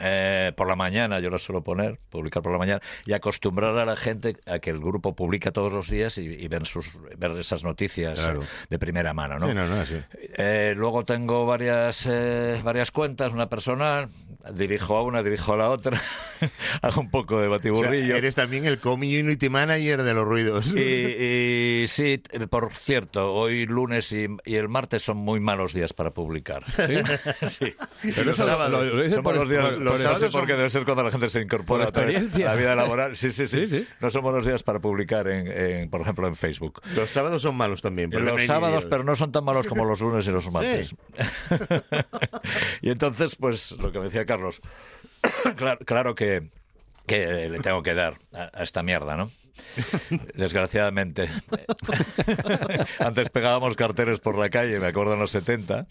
Eh, 0.00 0.52
por 0.56 0.66
la 0.66 0.76
mañana, 0.76 1.20
yo 1.20 1.30
lo 1.30 1.38
suelo 1.38 1.62
poner, 1.62 1.98
publicar 2.10 2.42
por 2.42 2.52
la 2.52 2.58
mañana, 2.58 2.80
y 3.06 3.12
acostumbrar 3.12 3.76
a 3.78 3.84
la 3.84 3.96
gente 3.96 4.36
a 4.46 4.58
que 4.58 4.70
el 4.70 4.78
grupo 4.80 5.14
publica 5.14 5.50
todos 5.52 5.72
los 5.72 5.88
días 5.90 6.18
y, 6.18 6.22
y 6.22 6.48
ver, 6.48 6.66
sus, 6.66 7.00
ver 7.18 7.32
esas 7.32 7.62
noticias 7.64 8.20
Claro. 8.20 8.42
eh, 8.42 8.46
de 8.70 8.78
primera 8.78 9.12
mano. 9.12 9.38
¿no? 9.38 9.48
sí, 9.48 9.54
no, 9.54 9.66
no, 9.66 9.86
sí. 9.86 9.96
Eh, 10.36 10.74
luego 10.76 11.04
tengo 11.04 11.46
varias 11.46 12.06
eh, 12.10 12.60
varias 12.64 12.90
cuentas, 12.90 13.32
una 13.32 13.48
personal, 13.48 14.08
dirijo 14.54 14.96
a 14.96 15.02
una, 15.02 15.22
dirijo 15.22 15.52
a 15.52 15.56
la 15.56 15.68
otra, 15.68 16.00
hago 16.82 17.00
un 17.00 17.10
poco 17.10 17.38
de 17.40 17.46
O 17.46 17.50
sea, 17.50 17.56
batiburrillo. 17.58 18.16
eres 18.16 18.34
también 18.34 18.64
el 18.64 18.80
community 18.80 19.48
manager 19.48 20.02
de 20.02 20.14
los 20.14 20.24
ruidos. 20.26 20.72
y, 20.74 20.80
y 21.82 21.88
sí, 21.88 22.22
por 22.48 22.72
cierto, 22.74 23.34
hoy 23.34 23.66
lunes 23.66 24.12
y, 24.12 24.26
y 24.44 24.54
el 24.56 24.68
martes 24.68 25.02
son 25.02 25.18
muy 25.18 25.40
malos 25.40 25.72
días 25.74 25.92
para 25.92 26.10
publicar. 26.12 26.64
¿sí? 26.70 26.94
Sí. 27.46 27.74
Pero 28.14 28.30
eso 28.32 28.46
lo, 28.46 28.68
lo- 28.68 28.84
lo 28.84 29.02
dice 29.02 29.14
Son 29.16 29.22
por, 29.24 29.34
malos 29.34 29.48
días, 29.48 29.64
por- 29.64 29.78
los 29.98 30.02
no 30.02 30.18
sé 30.18 30.30
por 30.30 30.46
qué 30.46 30.54
debe 30.54 30.70
ser 30.70 30.84
cuando 30.84 31.02
la 31.02 31.10
gente 31.10 31.28
se 31.28 31.40
incorpora 31.40 31.84
a 31.84 32.38
la 32.38 32.54
vida 32.54 32.74
laboral. 32.74 33.16
Sí, 33.16 33.30
sí, 33.30 33.46
sí. 33.46 33.66
Sí, 33.66 33.80
sí. 33.80 33.88
No 34.00 34.10
son 34.10 34.22
buenos 34.22 34.44
días 34.46 34.62
para 34.62 34.80
publicar, 34.80 35.28
en, 35.28 35.46
en, 35.48 35.90
por 35.90 36.00
ejemplo, 36.00 36.26
en 36.26 36.36
Facebook. 36.36 36.80
Los 36.94 37.10
sábados 37.10 37.42
son 37.42 37.56
malos 37.56 37.82
también. 37.82 38.10
pero 38.10 38.24
Los 38.24 38.44
sábados, 38.46 38.86
pero 38.88 39.04
no 39.04 39.14
son 39.16 39.32
tan 39.32 39.44
malos 39.44 39.66
como 39.66 39.84
los 39.84 40.00
lunes 40.00 40.26
y 40.26 40.30
los 40.30 40.50
martes. 40.52 40.94
y 42.82 42.90
entonces, 42.90 43.36
pues, 43.36 43.72
lo 43.72 43.92
que 43.92 43.98
me 43.98 44.06
decía 44.06 44.24
Carlos, 44.26 44.60
claro, 45.56 45.78
claro 45.84 46.14
que, 46.14 46.48
que 47.06 47.48
le 47.48 47.58
tengo 47.60 47.82
que 47.82 47.94
dar 47.94 48.18
a, 48.32 48.50
a 48.52 48.62
esta 48.62 48.82
mierda, 48.82 49.16
¿no? 49.16 49.30
Desgraciadamente. 50.34 51.28
Antes 52.98 53.30
pegábamos 53.30 53.76
carteles 53.76 54.20
por 54.20 54.36
la 54.38 54.50
calle, 54.50 54.78
me 54.78 54.86
acuerdo 54.86 55.14
en 55.14 55.20
los 55.20 55.30
70. 55.30 55.86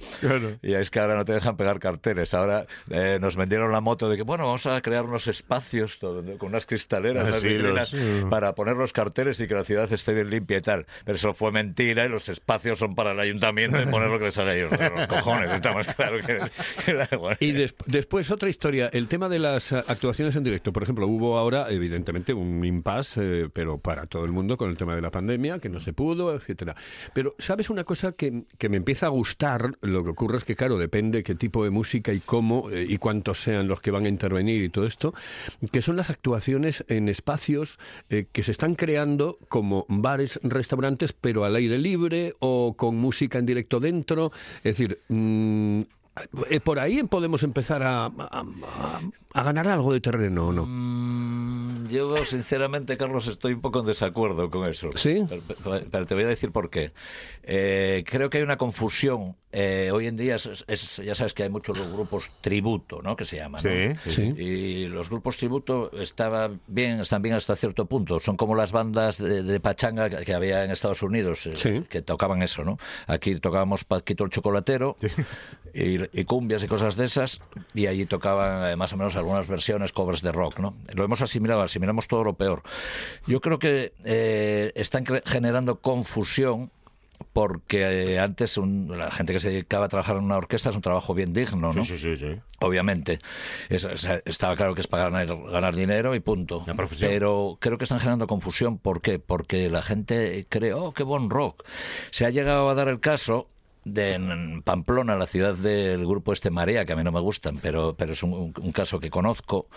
Y 0.62 0.74
es 0.74 0.92
que 0.92 1.00
ahora 1.00 1.16
no 1.16 1.26
te 1.26 1.34
dejan 1.34 1.58
pegar 1.58 1.80
carteles. 1.80 2.34
Ahora 2.34 2.66
eh, 2.90 3.18
nos 3.22 3.36
vendieron 3.36 3.72
la 3.72 3.82
moto 3.82 4.10
de 4.10 4.18
que, 4.18 4.24
bueno, 4.24 4.46
vamos 4.46 4.66
a 4.66 4.82
crear 4.82 5.06
unos 5.06 5.28
espacios 5.28 5.98
con 5.98 6.38
unas 6.42 6.66
cristaleras 6.66 7.26
Ah, 7.26 7.30
unas 7.30 7.90
sí, 7.90 8.00
los- 8.22 8.30
para 8.30 8.56
poner 8.56 8.76
los 8.76 8.94
carteles 8.94 9.40
y 9.40 9.48
que 9.48 9.54
la 9.54 9.64
ciudad 9.64 9.92
esté 9.92 10.14
bien 10.14 10.30
limpia 10.30 10.58
y 10.58 10.62
tal. 10.62 10.86
Pero 11.06 11.16
eso 11.16 11.34
fue 11.34 11.52
mentira 11.52 12.06
y 12.06 12.10
los 12.10 12.30
espacios 12.30 12.80
son 12.80 12.96
para 12.96 13.12
el 13.12 13.20
ayuntamiento 13.20 13.82
y 13.82 13.86
poner 13.86 14.10
lo 14.10 14.20
que 14.20 14.26
les 14.26 14.34
sale 14.36 14.52
a 14.52 14.56
ellos 14.56 14.72
de 14.72 14.90
los 14.90 15.08
cojones. 15.08 15.52
Está 15.52 15.74
más 15.74 15.88
claro 15.94 16.20
que, 16.26 16.40
que 16.86 16.94
da 16.94 17.08
igual. 17.12 17.38
Y 17.40 17.52
des- 17.52 17.76
después 17.86 18.32
otra 18.32 18.50
historia, 18.50 18.90
el 18.94 19.08
tema 19.08 19.30
de 19.30 19.40
las 19.40 19.72
actuaciones 19.74 20.36
en 20.36 20.44
directo. 20.44 20.72
Por 20.74 20.84
ejemplo, 20.84 21.08
hubo 21.08 21.38
ahora, 21.38 21.68
evidentemente, 21.70 22.34
un 22.34 22.64
impasse, 22.66 23.42
eh, 23.44 23.50
pero 23.60 23.78
para 23.78 24.06
todo 24.06 24.24
el 24.24 24.32
mundo 24.32 24.56
con 24.56 24.70
el 24.70 24.78
tema 24.78 24.96
de 24.96 25.02
la 25.02 25.12
pandemia, 25.12 25.60
que 25.60 25.68
no 25.68 25.82
se 25.82 25.92
pudo, 25.92 26.34
etcétera. 26.34 26.78
Pero, 27.14 27.36
¿sabes 27.40 27.70
una 27.70 27.84
cosa 27.84 28.14
que, 28.14 28.46
que 28.58 28.70
me 28.70 28.78
empieza 28.78 29.08
a 29.08 29.10
gustar? 29.10 29.74
Lo 29.82 30.02
que 30.02 30.12
ocurre 30.12 30.38
es 30.38 30.46
que, 30.46 30.56
claro, 30.56 30.78
depende 30.78 31.24
qué 31.24 31.36
tipo 31.36 31.66
de 31.66 31.70
música 31.70 32.14
y 32.14 32.22
cómo 32.22 32.70
eh, 32.72 32.86
y 32.88 32.98
cuántos 33.00 33.42
sean 33.44 33.68
los 33.68 33.82
que 33.82 33.92
van 33.92 34.06
a 34.06 34.08
intervenir 34.08 34.64
y 34.64 34.70
todo 34.70 34.86
esto, 34.86 35.14
que 35.74 35.82
son 35.82 35.98
las 35.98 36.10
actuaciones 36.10 36.86
en 36.88 37.10
espacios 37.10 37.80
eh, 38.10 38.28
que 38.32 38.44
se 38.44 38.52
están 38.54 38.76
creando 38.76 39.38
como 39.50 39.86
bares, 39.90 40.40
restaurantes, 40.42 41.12
pero 41.12 41.44
al 41.44 41.58
aire 41.58 41.78
libre 41.80 42.36
o 42.40 42.76
con 42.78 42.96
música 42.96 43.40
en 43.40 43.46
directo 43.46 43.82
dentro. 43.82 44.32
Es 44.60 44.78
decir, 44.78 45.00
mm, 45.10 45.82
eh, 46.50 46.60
por 46.62 46.80
ahí 46.80 47.04
podemos 47.04 47.44
empezar 47.44 47.84
a- 47.84 48.06
a 49.34 49.44
ganar 49.44 49.68
algo 49.68 49.94
de 49.94 50.00
terreno, 50.02 50.48
¿o 50.48 50.54
no? 50.54 50.66
Mm, 50.66 51.19
Yo, 51.90 52.24
sinceramente, 52.26 52.98
Carlos, 52.98 53.28
estoy 53.28 53.54
un 53.54 53.62
poco 53.62 53.80
en 53.80 53.86
desacuerdo 53.86 54.50
con 54.50 54.68
eso. 54.68 54.90
¿Sí? 54.96 55.24
Pero, 55.28 55.42
pero- 55.48 55.82
pero 55.90 56.06
te 56.06 56.14
voy 56.16 56.24
a 56.24 56.28
decir 56.28 56.52
por 56.52 56.70
qué. 56.70 56.92
Eh, 57.44 58.04
creo 58.08 58.30
que 58.30 58.38
hay 58.38 58.44
una 58.44 58.58
confusión. 58.58 59.36
Eh, 59.52 59.90
hoy 59.92 60.06
en 60.06 60.16
día, 60.16 60.36
es- 60.36 60.64
es- 60.68 60.98
ya 60.98 61.16
sabes 61.16 61.34
que 61.34 61.42
hay 61.42 61.50
muchos 61.50 61.76
grupos 61.92 62.30
tributo, 62.42 63.02
¿no? 63.02 63.16
Que 63.16 63.26
se 63.26 63.38
llaman. 63.38 63.64
¿no? 63.64 63.70
Sí, 64.04 64.12
Sí. 64.12 64.22
Y 64.38 64.88
los 64.88 65.10
grupos 65.10 65.38
tributo 65.38 65.90
estaba 66.00 66.52
bien, 66.68 67.00
están 67.00 67.24
bien 67.24 67.34
hasta 67.34 67.56
cierto 67.56 67.86
punto. 67.88 68.20
Son 68.20 68.38
como 68.38 68.54
las 68.54 68.72
bandas 68.72 69.18
de, 69.18 69.42
de 69.42 69.60
pachanga 69.60 70.08
que, 70.10 70.24
que 70.24 70.34
había 70.36 70.64
en 70.64 70.70
Estados 70.70 71.02
Unidos, 71.02 71.48
eh, 71.48 71.54
Sí. 71.56 71.84
que 71.90 72.04
tocaban 72.04 72.44
eso, 72.44 72.64
¿no? 72.64 72.78
Aquí 73.08 73.36
tocábamos 73.40 73.84
Paquito 73.86 74.24
el 74.24 74.30
Chocolatero 74.30 74.96
y, 75.74 76.20
y 76.20 76.26
cumbias 76.26 76.64
y 76.64 76.68
cosas 76.68 76.96
de 76.96 77.06
esas, 77.06 77.42
y 77.74 77.88
allí 77.88 78.06
tocaban 78.06 78.70
eh, 78.70 78.76
más 78.76 78.94
o 78.94 78.98
menos 78.98 79.16
algunas 79.16 79.48
versiones, 79.48 79.92
covers 79.92 80.22
de 80.22 80.32
rock, 80.32 80.60
¿no? 80.60 80.76
Lo 80.94 81.04
hemos 81.04 81.22
asimilado, 81.24 81.62
asimilamos 81.80 82.08
todo 82.08 82.24
lo 82.24 82.34
peor. 82.34 82.62
Yo 83.26 83.40
creo 83.42 83.58
que 83.60 83.94
eh, 84.04 84.72
están 84.76 85.06
generando 85.26 85.80
confusión 85.80 86.72
porque 87.34 88.14
eh, 88.14 88.20
antes 88.20 88.58
un- 88.58 88.98
la 88.98 89.12
gente 89.12 89.34
que 89.34 89.40
se 89.42 89.50
dedicaba 89.50 89.86
a 89.86 89.90
trabajar 89.90 90.16
en 90.18 90.24
una 90.24 90.38
orquesta 90.38 90.70
es 90.70 90.76
un 90.76 90.82
trabajo 90.82 91.14
bien 91.14 91.34
digno, 91.34 91.74
¿no? 91.74 91.84
Sí, 91.84 91.98
sí, 91.98 91.98
sí, 91.98 92.16
sí. 92.18 92.40
Obviamente, 92.62 93.20
Es- 93.70 93.84
es- 93.84 94.08
estaba 94.26 94.56
claro 94.56 94.74
que 94.76 94.82
es 94.82 94.88
para 94.88 95.10
ganar, 95.10 95.28
ganar 95.52 95.76
dinero 95.76 96.16
y 96.16 96.20
punto. 96.22 96.64
La. 96.66 97.10
Pero 97.10 97.58
creo 97.60 97.78
que 97.78 97.84
están 97.84 98.00
generando 98.00 98.26
confusión. 98.28 98.78
¿Por 98.78 99.02
qué? 99.02 99.20
Porque 99.20 99.70
la 99.70 99.82
gente 99.82 100.46
cree, 100.50 100.74
oh, 100.74 100.94
qué 100.94 101.04
buen 101.04 101.30
rock. 101.30 101.64
Se 102.12 102.26
ha 102.26 102.30
llegado 102.30 102.70
a 102.70 102.74
dar 102.76 102.88
el 102.88 103.00
caso 103.02 103.48
de 103.94 104.14
en 104.14 104.62
Pamplona, 104.64 105.16
la 105.16 105.28
ciudad 105.28 105.56
del 105.56 106.06
grupo 106.06 106.34
este 106.34 106.50
Marea, 106.50 106.86
que 106.86 106.94
a 106.94 106.96
mí 106.96 107.04
no 107.04 107.12
me 107.12 107.20
gustan, 107.20 107.58
pero, 107.62 107.96
pero 107.98 108.14
es 108.14 108.24
un, 108.24 108.54
un 108.60 108.72
caso 108.72 109.00
que 109.00 109.10
conozco, 109.10 109.68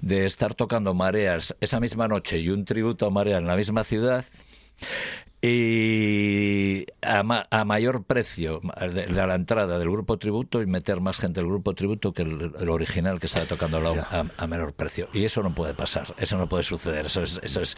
de 0.00 0.26
estar 0.26 0.54
tocando 0.54 0.94
Mareas 0.94 1.56
esa 1.60 1.80
misma 1.80 2.08
noche 2.08 2.38
y 2.38 2.50
un 2.50 2.64
tributo 2.64 3.06
a 3.06 3.10
Marea 3.10 3.38
en 3.38 3.46
la 3.46 3.56
misma 3.56 3.84
ciudad 3.84 4.24
y 5.42 6.84
a, 7.02 7.22
ma- 7.22 7.46
a 7.50 7.64
mayor 7.64 8.04
precio 8.04 8.60
de, 8.80 9.06
de 9.06 9.26
la 9.26 9.34
entrada 9.34 9.78
del 9.78 9.90
grupo 9.90 10.18
tributo 10.18 10.62
y 10.62 10.66
meter 10.66 11.00
más 11.00 11.18
gente 11.18 11.40
del 11.40 11.48
grupo 11.48 11.74
tributo 11.74 12.12
que 12.12 12.22
el, 12.22 12.52
el 12.58 12.68
original 12.68 13.18
que 13.20 13.26
estaba 13.26 13.46
tocando 13.46 13.80
lado 13.80 14.00
a, 14.10 14.24
a 14.36 14.46
menor 14.46 14.72
precio. 14.74 15.08
Y 15.12 15.24
eso 15.24 15.42
no 15.42 15.54
puede 15.54 15.74
pasar, 15.74 16.14
eso 16.18 16.36
no 16.36 16.48
puede 16.48 16.62
suceder, 16.62 17.06
eso 17.06 17.22
es, 17.22 17.40
eso 17.42 17.60
es 17.60 17.76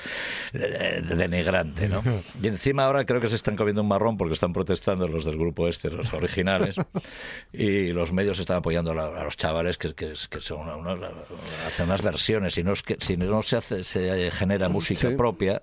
eh, 0.52 1.02
denigrante, 1.16 1.88
¿no? 1.88 2.02
Y 2.42 2.48
encima 2.48 2.84
ahora 2.84 3.04
creo 3.04 3.20
que 3.20 3.28
se 3.28 3.36
están 3.36 3.56
comiendo 3.56 3.82
un 3.82 3.88
marrón 3.88 4.16
porque 4.16 4.34
están 4.34 4.52
protestando 4.52 5.06
los 5.08 5.24
del 5.24 5.36
grupo 5.38 5.68
este, 5.68 5.90
los 5.90 6.12
originales, 6.14 6.76
y 7.52 7.92
los 7.92 8.12
medios 8.12 8.38
están 8.38 8.58
apoyando 8.58 8.92
a, 8.92 8.94
la- 8.94 9.20
a 9.20 9.24
los 9.24 9.36
chavales 9.36 9.78
que, 9.78 9.94
que, 9.94 10.12
que 10.28 10.40
son 10.40 10.68
hacen 11.66 11.86
unas 11.86 12.02
versiones, 12.02 12.58
y 12.58 12.64
no 12.64 12.72
es 12.72 12.82
que 12.82 12.96
si 13.00 13.16
no 13.16 13.42
se 13.42 13.56
hace, 13.56 13.84
se 13.84 14.30
genera 14.30 14.68
música 14.68 15.08
Sí. 15.10 15.16
propia, 15.16 15.62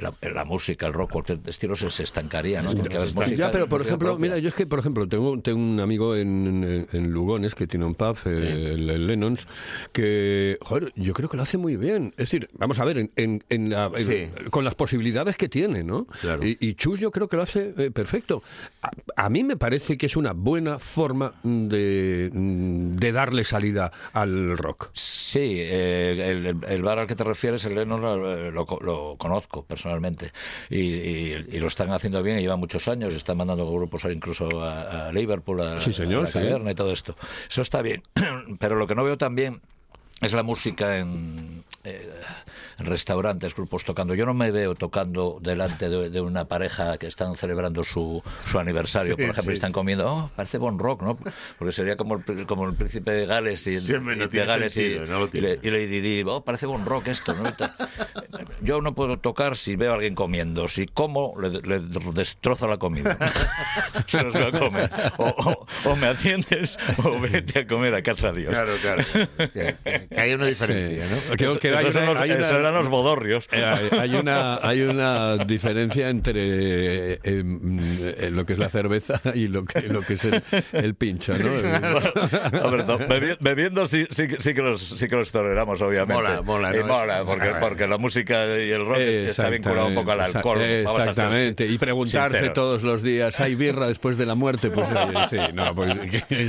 la, 0.00 0.12
la 0.32 0.44
música, 0.44 0.86
el 0.86 0.92
rock, 0.92 1.10
cualquier 1.12 1.40
estilo 1.46 1.76
se, 1.76 1.90
se 1.90 2.02
estancaría, 2.04 2.62
¿no? 2.62 2.72
Tiene 2.72 2.88
que 2.88 2.96
haber 2.96 3.14
música- 3.14 3.36
ya, 3.36 3.50
pero 3.52 3.66
por 3.66 3.82
ejemplo, 3.82 4.10
propia. 4.10 4.22
mira, 4.22 4.38
yo 4.38 4.48
es 4.48 4.54
que, 4.54 4.66
por 4.66 4.78
ejemplo, 4.78 5.08
tengo, 5.08 5.38
tengo 5.40 5.58
un 5.58 5.80
amigo 5.80 6.16
en, 6.16 6.86
en- 6.92 7.10
Lugones 7.12 7.54
que 7.54 7.66
tiene 7.66 7.84
un 7.84 7.94
pub, 7.94 8.16
eh, 8.26 8.72
el, 8.74 8.88
el 8.88 9.06
Lennons, 9.06 9.46
que, 9.92 10.56
joder, 10.62 10.92
yo 10.96 11.12
creo 11.12 11.28
que 11.28 11.36
lo 11.36 11.42
hace 11.42 11.58
muy 11.58 11.76
bien. 11.76 12.08
Es 12.16 12.30
decir, 12.30 12.48
vamos 12.54 12.78
a 12.78 12.84
ver, 12.84 12.98
en, 12.98 13.10
en- 13.16 13.44
en 13.48 13.70
la- 13.70 13.90
Sí. 13.96 14.28
con 14.50 14.64
las 14.64 14.74
posibilidades 14.74 15.36
que 15.36 15.48
tiene, 15.48 15.82
¿no? 15.84 16.06
Claro. 16.20 16.44
Y, 16.46 16.56
y 16.60 16.74
Chus 16.74 17.00
yo 17.00 17.10
creo 17.10 17.28
que 17.28 17.36
lo 17.36 17.42
hace 17.42 17.74
eh, 17.76 17.90
perfecto. 17.90 18.42
A, 18.82 18.90
a 19.26 19.28
mí 19.28 19.44
me 19.44 19.56
parece 19.56 19.96
que 19.98 20.06
es 20.06 20.16
una 20.16 20.32
buena 20.32 20.78
forma 20.78 21.34
de, 21.42 22.30
de 22.32 23.12
darle 23.12 23.44
salida 23.44 23.92
al 24.12 24.56
rock. 24.56 24.90
Sí, 24.92 25.56
eh, 25.58 26.30
el, 26.30 26.56
el- 26.66 26.82
bar 26.82 26.98
al 26.98 27.06
que 27.06 27.14
te 27.14 27.24
refieres, 27.24 27.64
el 27.64 27.74
Lennon, 27.74 28.00
lo, 28.00 28.50
lo 28.50 28.62
lo 28.82 29.16
conozco 29.18 29.64
personalmente 29.72 30.30
y, 30.70 30.78
y- 30.80 31.44
y 31.52 31.58
lo 31.58 31.66
están 31.66 31.90
haciendo 31.92 32.22
bien, 32.22 32.38
llevan 32.40 32.60
muchos 32.60 32.86
años, 32.88 33.14
están 33.14 33.36
mandando 33.38 33.70
grupos 33.72 34.04
incluso 34.04 34.62
a, 34.62 35.08
a 35.08 35.12
Liverpool, 35.12 35.60
a, 35.60 35.80
Sí, 35.80 35.92
señor, 35.92 36.20
a 36.20 36.22
la 36.22 36.26
sí. 36.28 36.32
caverna 36.34 36.70
y 36.70 36.74
todo 36.74 36.92
esto. 36.92 37.16
Eso 37.48 37.62
está 37.62 37.80
bien, 37.82 38.02
pero 38.58 38.76
lo 38.76 38.86
que 38.86 38.94
no 38.94 39.04
veo 39.04 39.16
también 39.18 39.60
es 40.20 40.32
la 40.32 40.42
música 40.42 40.98
en, 40.98 41.64
eh, 41.84 42.10
restaurantes, 42.78 43.54
grupos 43.54 43.84
tocando. 43.84 44.14
Yo 44.14 44.26
no 44.26 44.34
me 44.34 44.50
veo 44.50 44.74
tocando 44.74 45.38
delante 45.40 45.88
de, 45.88 46.10
de 46.10 46.20
una 46.20 46.46
pareja 46.46 46.98
que 46.98 47.06
están 47.06 47.36
celebrando 47.36 47.84
su, 47.84 48.22
su 48.50 48.58
aniversario, 48.58 49.12
Sí, 49.16 49.22
por 49.22 49.30
ejemplo, 49.30 49.42
sí, 49.44 49.50
y 49.50 49.54
están 49.54 49.70
sí. 49.70 49.74
comiendo, 49.74 50.06
oh, 50.12 50.30
parece 50.36 50.58
bon 50.58 50.78
rock, 50.78 51.02
¿no? 51.02 51.18
Porque 51.58 51.72
sería 51.72 51.96
como 51.96 52.16
el, 52.16 52.46
como 52.46 52.66
el 52.66 52.74
príncipe 52.74 53.10
de 53.12 53.26
Gales 53.26 53.66
y, 53.66 53.80
Sí, 53.80 53.92
no 54.00 54.12
y 54.12 54.16
de 54.28 54.44
Gales 54.44 54.76
y- 54.76 54.80
sentido, 54.80 55.06
no 55.06 55.18
lo 55.20 55.30
y, 55.32 55.40
le- 55.40 55.56
tiene. 55.58 55.76
y 55.78 55.86
Lady 55.86 56.00
Di, 56.00 56.22
oh, 56.26 56.44
parece 56.44 56.66
bon 56.66 56.84
rock 56.86 57.08
esto, 57.08 57.34
¿no? 57.34 57.48
Y 57.48 57.54
yo 58.64 58.80
no 58.80 58.94
puedo 58.94 59.18
tocar 59.18 59.56
si 59.56 59.76
veo 59.76 59.92
a 59.92 59.94
alguien 59.94 60.14
comiendo. 60.14 60.68
Si 60.68 60.86
como, 60.86 61.34
le, 61.40 61.50
le 61.62 61.80
destrozo 62.14 62.66
la 62.68 62.78
comida. 62.78 63.18
Se 64.06 64.22
los 64.22 64.32
veo 64.34 64.50
comer. 64.52 64.90
O, 65.18 65.26
o- 65.26 65.66
o 65.90 65.96
me 65.96 66.06
atiendes 66.08 66.78
o 67.04 67.18
vete 67.20 67.60
a 67.60 67.66
comer 67.66 67.94
a 67.94 68.02
casa 68.02 68.32
de 68.32 68.40
Dios. 68.42 68.52
Claro, 68.54 68.72
claro. 68.80 69.04
Que, 69.52 69.76
que- 69.84 70.08
que 70.08 70.20
hay 70.20 70.32
una 70.34 70.46
diferencia, 70.46 71.04
¿no? 71.08 71.36
Creo 71.36 71.58
que 71.58 71.71
hay 71.74 71.80
Esos 71.86 71.94
son 71.94 72.02
una- 72.04 72.12
los- 72.12 72.22
una- 72.24 72.34
esos 72.46 72.58
eran 72.58 72.74
los 72.74 72.88
bodorrios. 72.88 73.48
Eh, 73.52 73.64
hay, 73.64 73.88
hay 73.98 74.14
una, 74.14 74.56
hay 74.62 74.82
una 74.82 75.36
diferencia 75.38 76.08
entre 76.10 77.12
eh, 77.14 77.18
em, 77.24 77.78
eh, 78.00 78.30
lo 78.32 78.44
que 78.46 78.52
es 78.54 78.58
la 78.58 78.68
cerveza 78.68 79.20
y 79.34 79.48
lo 79.48 79.64
que, 79.64 79.80
lo 79.82 80.02
que 80.02 80.14
es 80.14 80.24
el, 80.24 80.42
el 80.72 80.94
pincho, 80.94 81.34
¿no? 81.36 81.42
No, 82.52 82.98
bebi- 82.98 83.36
bebiendo 83.40 83.86
sí, 83.86 84.06
sí, 84.10 84.28
que- 84.28 84.36
sí 84.40 84.54
que 84.54 84.62
los, 84.62 84.80
sí 84.80 85.08
que 85.08 85.16
los 85.16 85.30
toleramos, 85.32 85.80
obviamente. 85.82 86.14
Mola, 86.14 86.42
mola, 86.42 86.74
Y 86.76 86.80
¿no? 86.80 86.86
mola, 86.86 87.24
porque, 87.24 87.50
porque 87.60 87.86
la 87.86 87.98
música 87.98 88.44
y 88.58 88.70
el 88.70 88.84
rock 88.86 88.98
está 88.98 89.48
vinculado 89.48 89.88
un 89.88 89.94
poco 89.94 90.12
al 90.12 90.20
alcohol. 90.20 90.58
a 90.58 90.62
ser 90.62 90.80
Exactamente. 90.86 91.66
Y 91.66 91.78
preguntarse 91.78 92.36
sinceros. 92.36 92.54
todos 92.54 92.82
los 92.82 93.02
días, 93.02 93.38
¿hay 93.40 93.54
birra 93.54 93.86
después 93.86 94.16
de 94.18 94.26
la 94.26 94.34
muerte? 94.34 94.70
Pues 94.70 94.88
oye, 94.90 95.16
sí, 95.30 95.36
no, 95.54 95.74
pues 95.74 95.92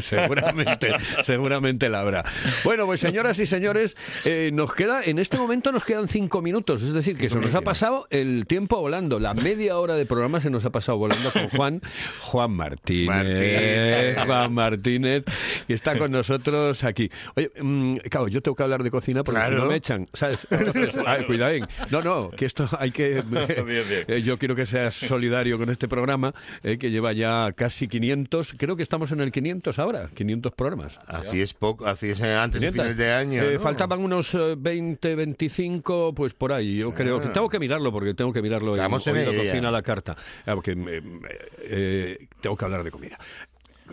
seguramente, 0.05 0.89
seguramente 1.23 1.89
la 1.89 1.99
habrá. 2.01 2.23
Bueno, 2.63 2.85
pues 2.85 3.01
señoras 3.01 3.39
y 3.39 3.45
señores, 3.45 3.95
eh, 4.25 4.51
nos 4.53 4.73
queda, 4.73 5.01
en 5.03 5.12
este 5.19 5.37
momento 5.37 5.71
nos 5.71 5.83
quedan 5.83 6.07
cinco 6.07 6.41
minutos, 6.41 6.81
es 6.81 6.93
decir, 6.93 7.17
que 7.17 7.29
se 7.29 7.39
nos 7.39 7.53
ha 7.55 7.61
pasado 7.61 8.07
el 8.09 8.45
tiempo 8.47 8.79
volando. 8.79 9.19
La 9.19 9.33
media 9.33 9.77
hora 9.77 9.95
de 9.95 10.05
programa 10.05 10.39
se 10.39 10.49
nos 10.49 10.65
ha 10.65 10.69
pasado 10.71 10.97
volando 10.97 11.31
con 11.31 11.49
Juan, 11.49 11.81
Juan 12.21 12.51
Martínez. 12.51 13.07
Martínez. 13.07 14.17
Juan 14.25 14.53
Martínez, 14.53 15.23
y 15.67 15.73
está 15.73 15.97
con 15.97 16.11
nosotros 16.11 16.83
aquí. 16.83 17.09
Oye, 17.35 17.51
mm, 17.61 17.95
claro, 18.09 18.27
yo 18.27 18.41
tengo 18.41 18.55
que 18.55 18.63
hablar 18.63 18.83
de 18.83 18.91
cocina 18.91 19.23
porque 19.23 19.43
si 19.43 19.51
no 19.51 19.65
me 19.65 19.75
echan, 19.75 20.07
¿sabes? 20.13 20.47
Ay, 21.05 21.25
cuidadín. 21.25 21.65
No, 21.89 22.01
no, 22.01 22.29
que 22.31 22.45
esto 22.45 22.69
hay 22.79 22.91
que... 22.91 23.23
Bien, 23.63 23.65
bien. 23.65 24.05
Eh, 24.07 24.21
Yo 24.21 24.37
quiero 24.37 24.55
que 24.55 24.65
seas 24.65 24.95
solidario 24.95 25.57
con 25.57 25.69
este 25.69 25.87
programa, 25.87 26.33
eh, 26.63 26.77
que 26.77 26.91
lleva 26.91 27.13
ya 27.13 27.51
casi 27.55 27.87
500, 27.87 28.55
creo 28.57 28.75
que 28.75 28.83
estamos 28.83 29.11
en 29.11 29.21
el 29.21 29.31
500 29.31 29.79
ahora, 29.79 30.09
500 30.13 30.51
programas. 30.53 30.99
Así 31.07 31.41
es 31.41 31.53
poco, 31.53 31.85
así 31.85 32.09
es 32.09 32.19
eh, 32.19 32.35
antes 32.35 32.61
de 32.61 32.67
500. 32.71 32.85
fines 32.85 32.97
de 32.97 33.13
año. 33.13 33.43
Eh, 33.43 33.53
¿no? 33.55 33.59
Faltaban 33.59 33.99
unos 33.99 34.33
eh, 34.33 34.55
20, 35.03 35.15
25, 35.15 36.13
pues 36.15 36.33
por 36.33 36.53
ahí. 36.53 36.77
Yo 36.77 36.93
creo 36.93 37.19
que 37.19 37.27
tengo 37.29 37.49
que 37.49 37.59
mirarlo 37.59 37.91
porque 37.91 38.13
tengo 38.13 38.31
que 38.31 38.41
mirarlo 38.41 38.75
en 38.75 38.81
Ah. 38.81 38.83
Estamos 38.83 39.07
en 39.07 39.15
Oído 39.17 39.31
ella. 39.31 39.43
Cocina 39.51 39.67
a 39.69 39.71
la 39.71 39.81
carta. 39.81 40.15
Ah, 40.45 40.55
Porque 40.55 40.71
eh, 40.71 41.01
eh, 41.61 42.27
tengo 42.41 42.55
que 42.55 42.65
hablar 42.65 42.83
de 42.83 42.91
comida. 42.91 43.17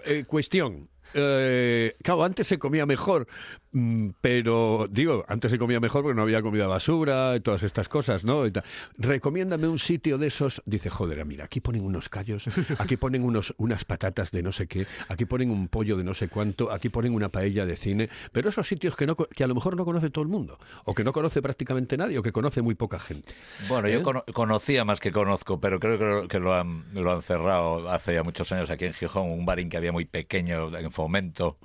Eh, 0.05 0.25
cuestión. 0.27 0.89
Eh, 1.15 1.97
claro, 2.03 2.25
antes 2.25 2.47
se 2.47 2.59
comía 2.59 2.87
mejor, 2.87 3.27
mm, 3.73 4.11
pero 4.21 4.87
digo, 4.91 5.25
antes 5.29 5.51
se 5.51 5.59
comía 5.59 5.81
mejor 5.81 6.03
porque 6.03 6.17
no 6.17 6.23
había 6.23 6.43
comida 6.43 6.67
basura 6.67 7.37
y 7.37 7.41
todas 7.41 7.63
estas 7.63 7.89
cosas, 7.89 8.25
¿no? 8.25 8.47
Y. 8.47 8.53
Recomiéndame 8.99 9.69
un 9.69 9.79
sitio 9.79 10.19
de 10.19 10.27
esos. 10.29 10.63
Dice, 10.67 10.91
joder, 10.91 11.25
mira, 11.25 11.45
aquí 11.45 11.61
ponen 11.61 11.85
unos 11.85 12.09
callos, 12.09 12.45
aquí 12.79 12.97
ponen 12.97 13.23
unos, 13.25 13.55
unas 13.59 13.85
patatas 13.85 14.31
de 14.31 14.43
no 14.43 14.53
sé 14.53 14.67
qué, 14.67 14.87
aquí 15.09 15.25
ponen 15.25 15.51
un 15.51 15.69
pollo 15.69 15.97
de 15.97 16.05
no 16.05 16.15
sé 16.15 16.29
cuánto, 16.29 16.71
aquí 16.71 16.89
ponen 16.89 17.15
una 17.15 17.29
paella 17.29 17.67
de 17.67 17.77
cine, 17.77 18.09
pero 18.33 18.49
esos 18.49 18.67
sitios 18.67 18.97
que, 18.97 19.07
no, 19.07 19.17
que 19.17 19.45
a 19.45 19.47
lo 19.47 19.55
mejor 19.55 19.77
no 19.77 19.85
conoce 19.85 20.11
todo 20.11 20.23
el 20.23 20.29
mundo, 20.29 20.59
o 20.85 20.95
que 20.95 21.05
no 21.05 21.13
conoce 21.13 21.41
prácticamente 21.43 21.97
nadie, 21.97 22.19
o 22.19 22.23
que 22.23 22.33
conoce 22.33 22.63
muy 22.63 22.75
poca 22.75 22.99
gente. 23.01 23.33
Bueno, 23.69 23.89
¿Eh? 23.89 23.93
yo 23.95 24.03
cono- 24.03 24.25
conocía 24.33 24.85
más 24.85 25.01
que 25.01 25.13
conozco, 25.13 25.61
pero 25.61 25.81
creo 25.81 25.99
que 25.99 26.05
lo, 26.05 26.29
que 26.29 26.39
lo 26.41 26.55
han, 26.55 26.85
lo 26.95 27.13
han 27.13 27.23
cerrado 27.23 27.89
hace 27.91 28.15
ya 28.15 28.23
muchos 28.23 28.51
años 28.53 28.71
aquí 28.71 28.85
en 28.87 28.93
Gijón, 28.95 29.31
un 29.31 29.47
barín 29.47 29.69
que 29.69 29.77
había 29.77 29.93
muy 29.93 30.05
pequeño 30.05 30.77
en 30.77 30.91
fomento, 31.03 31.59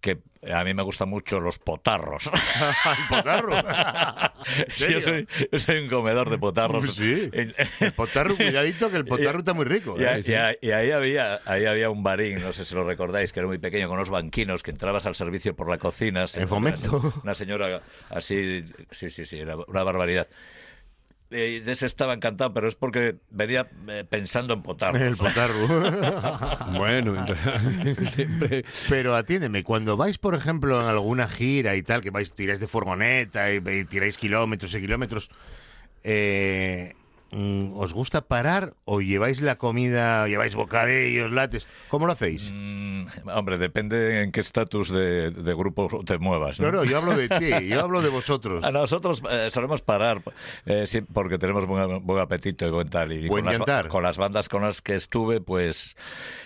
que 0.00 0.18
a 0.52 0.62
mí 0.64 0.74
me 0.74 0.82
gustan 0.82 1.08
mucho 1.08 1.40
los 1.40 1.58
potarros. 1.58 2.26
¿El 3.00 3.08
potarro? 3.16 3.56
¿En 3.58 4.70
Sí, 4.74 4.92
yo, 4.92 5.00
soy, 5.00 5.26
yo 5.50 5.58
soy 5.58 5.78
un 5.78 5.88
comedor 5.88 6.28
de 6.28 6.36
potarros. 6.38 6.94
Sí. 6.94 7.30
El 7.32 7.92
potarro, 7.96 8.36
cuidadito, 8.36 8.90
que 8.90 8.98
el 8.98 9.04
potarro 9.06 9.38
está 9.38 9.54
muy 9.54 9.64
rico. 9.64 9.96
Y, 9.98 10.04
¿eh? 10.04 10.22
y 10.26 10.32
a- 10.34 10.56
y 10.60 10.70
ahí 10.72 10.90
había 10.90 11.40
ahí 11.46 11.64
había 11.64 11.88
un 11.88 12.02
barín, 12.02 12.42
no 12.42 12.52
sé 12.52 12.64
si 12.66 12.74
lo 12.74 12.84
recordáis, 12.84 13.32
que 13.32 13.40
era 13.40 13.46
muy 13.46 13.56
pequeño, 13.58 13.88
con 13.88 13.96
unos 13.96 14.10
banquinos, 14.10 14.62
que 14.62 14.70
entrabas 14.72 15.06
al 15.06 15.14
servicio 15.14 15.56
por 15.56 15.70
la 15.70 15.78
cocina. 15.78 16.26
En 16.34 16.48
Fomento. 16.48 16.98
Una, 16.98 17.12
una 17.22 17.34
señora 17.34 17.80
así, 18.10 18.64
sí, 18.90 19.08
sí, 19.08 19.24
sí, 19.24 19.38
era 19.38 19.56
una 19.56 19.82
barbaridad. 19.82 20.28
Eh, 21.36 21.64
estaba 21.66 22.14
encantado, 22.14 22.54
pero 22.54 22.68
es 22.68 22.76
porque 22.76 23.16
venía 23.30 23.68
eh, 23.88 24.04
pensando 24.08 24.54
en 24.54 24.62
potarros. 24.62 25.02
El 25.02 25.16
potarro. 25.16 25.66
Bueno, 26.78 27.18
entonces, 27.18 28.12
siempre... 28.14 28.64
Pero 28.88 29.16
atiéndeme, 29.16 29.64
cuando 29.64 29.96
vais, 29.96 30.18
por 30.18 30.34
ejemplo, 30.34 30.80
en 30.80 30.86
alguna 30.86 31.28
gira 31.28 31.74
y 31.74 31.82
tal, 31.82 32.00
que 32.00 32.10
vais, 32.10 32.30
tiráis 32.32 32.60
de 32.60 32.68
furgoneta 32.68 33.52
y, 33.52 33.56
y 33.56 33.84
tiráis 33.84 34.16
kilómetros 34.16 34.74
y 34.74 34.80
kilómetros, 34.80 35.30
eh, 36.04 36.94
¿os 37.76 37.92
gusta 37.92 38.20
parar 38.22 38.74
o 38.84 39.00
lleváis 39.00 39.40
la 39.40 39.56
comida, 39.56 40.26
lleváis 40.28 40.54
bocadillos, 40.54 41.32
lates? 41.32 41.66
¿Cómo 41.88 42.06
lo 42.06 42.12
hacéis? 42.12 42.50
Mm, 42.52 43.06
hombre, 43.34 43.58
depende 43.58 44.22
en 44.22 44.30
qué 44.32 44.40
estatus 44.40 44.90
de, 44.90 45.30
de 45.30 45.54
grupo 45.54 45.88
te 46.06 46.18
muevas. 46.18 46.60
¿no? 46.60 46.66
No, 46.70 46.78
no, 46.78 46.84
yo 46.84 46.98
hablo 46.98 47.16
de 47.16 47.28
ti, 47.28 47.68
yo 47.68 47.80
hablo 47.80 48.02
de 48.02 48.08
vosotros. 48.08 48.64
A 48.64 48.70
nosotros 48.70 49.22
eh, 49.30 49.48
solemos 49.50 49.82
parar 49.82 50.22
eh, 50.66 50.84
sí, 50.86 51.00
porque 51.00 51.38
tenemos 51.38 51.66
buen, 51.66 52.04
buen 52.06 52.20
apetito 52.20 52.66
y 52.66 52.70
buen 52.70 52.88
tal. 52.88 53.12
Y 53.12 53.28
Buen 53.28 53.44
con, 53.44 53.64
las, 53.66 53.86
con 53.88 54.02
las 54.02 54.16
bandas 54.18 54.48
con 54.48 54.62
las 54.62 54.80
que 54.80 54.94
estuve, 54.94 55.40
pues 55.40 55.96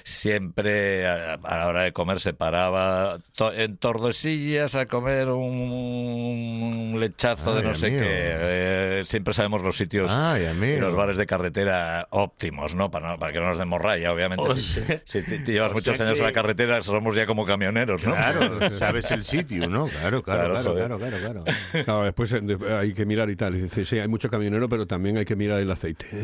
siempre 0.05 1.07
a, 1.07 1.35
a 1.35 1.57
la 1.59 1.66
hora 1.68 1.83
de 1.83 1.92
comer 1.92 2.20
se 2.20 2.33
paraba 2.33 3.18
to- 3.37 3.53
en 3.53 3.77
Tordesillas 3.77 4.74
a 4.74 4.87
comer 4.87 5.29
un 5.29 6.96
lechazo 6.98 7.55
de 7.55 7.62
no 7.62 7.74
sé 7.74 7.87
amigo. 7.88 8.03
qué. 8.03 8.09
Eh, 8.11 9.03
siempre 9.05 9.35
sabemos 9.35 9.62
los 9.62 9.77
sitios 9.77 10.11
Ay, 10.11 10.46
y 10.79 10.81
los 10.81 10.95
bares 10.97 11.17
de 11.17 11.27
carretera 11.27 12.07
óptimos, 12.11 12.75
¿no? 12.75 12.91
Para, 12.91 13.11
no- 13.12 13.19
para 13.19 13.33
que 13.33 13.41
no 13.41 13.47
nos 13.49 13.59
demos 13.59 13.81
raya, 13.81 14.12
obviamente. 14.12 14.43
O 14.45 14.55
si, 14.55 14.81
sea- 14.81 15.03
si 15.05 15.23
te, 15.23 15.38
te 15.41 15.53
llevas 15.53 15.73
o 15.73 15.75
muchos 15.75 15.97
sea 15.97 16.07
años 16.07 16.19
en 16.19 16.25
la 16.25 16.33
carretera, 16.33 16.81
somos 16.83 17.14
ya 17.14 17.27
como 17.27 17.45
camioneros, 17.45 18.05
¿no? 18.07 18.12
Claro, 18.14 18.71
sabes 18.73 19.11
el 19.11 19.25
sitio, 19.25 19.69
¿no? 19.69 19.87
Claro, 19.88 20.23
claro, 20.23 20.51
Claro, 20.51 20.75
claro, 20.75 20.99
claro, 20.99 21.19
claro, 21.21 21.43
claro. 21.45 21.85
Claro, 21.85 22.05
después 22.05 22.33
eh, 22.33 22.43
hay 22.79 22.93
que 22.95 23.05
mirar 23.07 23.29
y 23.31 23.37
tal. 23.37 23.55
Y 23.57 23.62
dice, 23.62 23.85
sí, 23.85 23.99
hay 23.99 24.09
mucho 24.09 24.29
camionero, 24.31 24.69
pero 24.69 24.87
también 24.87 25.17
hay 25.19 25.25
que 25.25 25.37
mirar 25.37 25.61
el 25.61 25.71
aceite. 25.71 26.07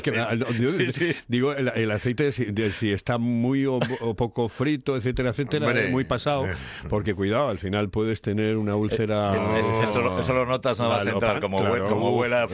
Digo, 0.58 0.70
Sí, 0.70 0.92
sí. 0.92 1.12
digo, 1.28 1.52
el, 1.52 1.68
el 1.74 1.90
aceite, 1.90 2.32
si, 2.32 2.46
de- 2.46 2.70
si 2.72 2.92
está 2.92 3.18
muy 3.18 3.66
o, 3.66 3.78
o 4.00 4.14
poco 4.14 4.48
frito, 4.48 4.96
etcétera, 4.96 5.30
etcétera, 5.30 5.66
Hombre. 5.66 5.88
muy 5.90 6.04
pasado, 6.04 6.46
porque 6.88 7.14
cuidado, 7.14 7.48
al 7.48 7.58
final 7.58 7.88
puedes 7.90 8.20
tener 8.22 8.56
una 8.56 8.76
úlcera... 8.76 9.34
Eh, 9.56 9.60
es- 9.60 9.90
eso, 9.90 10.00
lo- 10.02 10.18
eso 10.20 10.32
lo 10.32 10.46
notas 10.46 10.78
nada 10.80 10.94
más 10.96 11.06
entrar, 11.06 11.40
como, 11.40 11.58
claro. 11.58 11.88
como 11.88 12.16
huela 12.16 12.44
a 12.44 12.48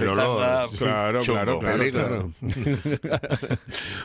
fritanga. 0.71 0.77
Claro, 0.79 1.21
chungo. 1.23 1.61
claro, 1.61 1.61
claro, 1.61 1.91
claro. 1.93 2.33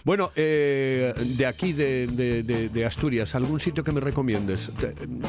bueno, 0.04 0.32
eh, 0.36 1.14
de 1.18 1.46
aquí, 1.46 1.74
de, 1.74 2.08
de- 2.08 2.44
de- 2.44 2.70
de 2.70 2.86
Asturias, 2.86 3.34
¿algún 3.36 3.60
sitio 3.60 3.84
que 3.84 3.92
me 3.92 4.00
recomiendes? 4.00 4.72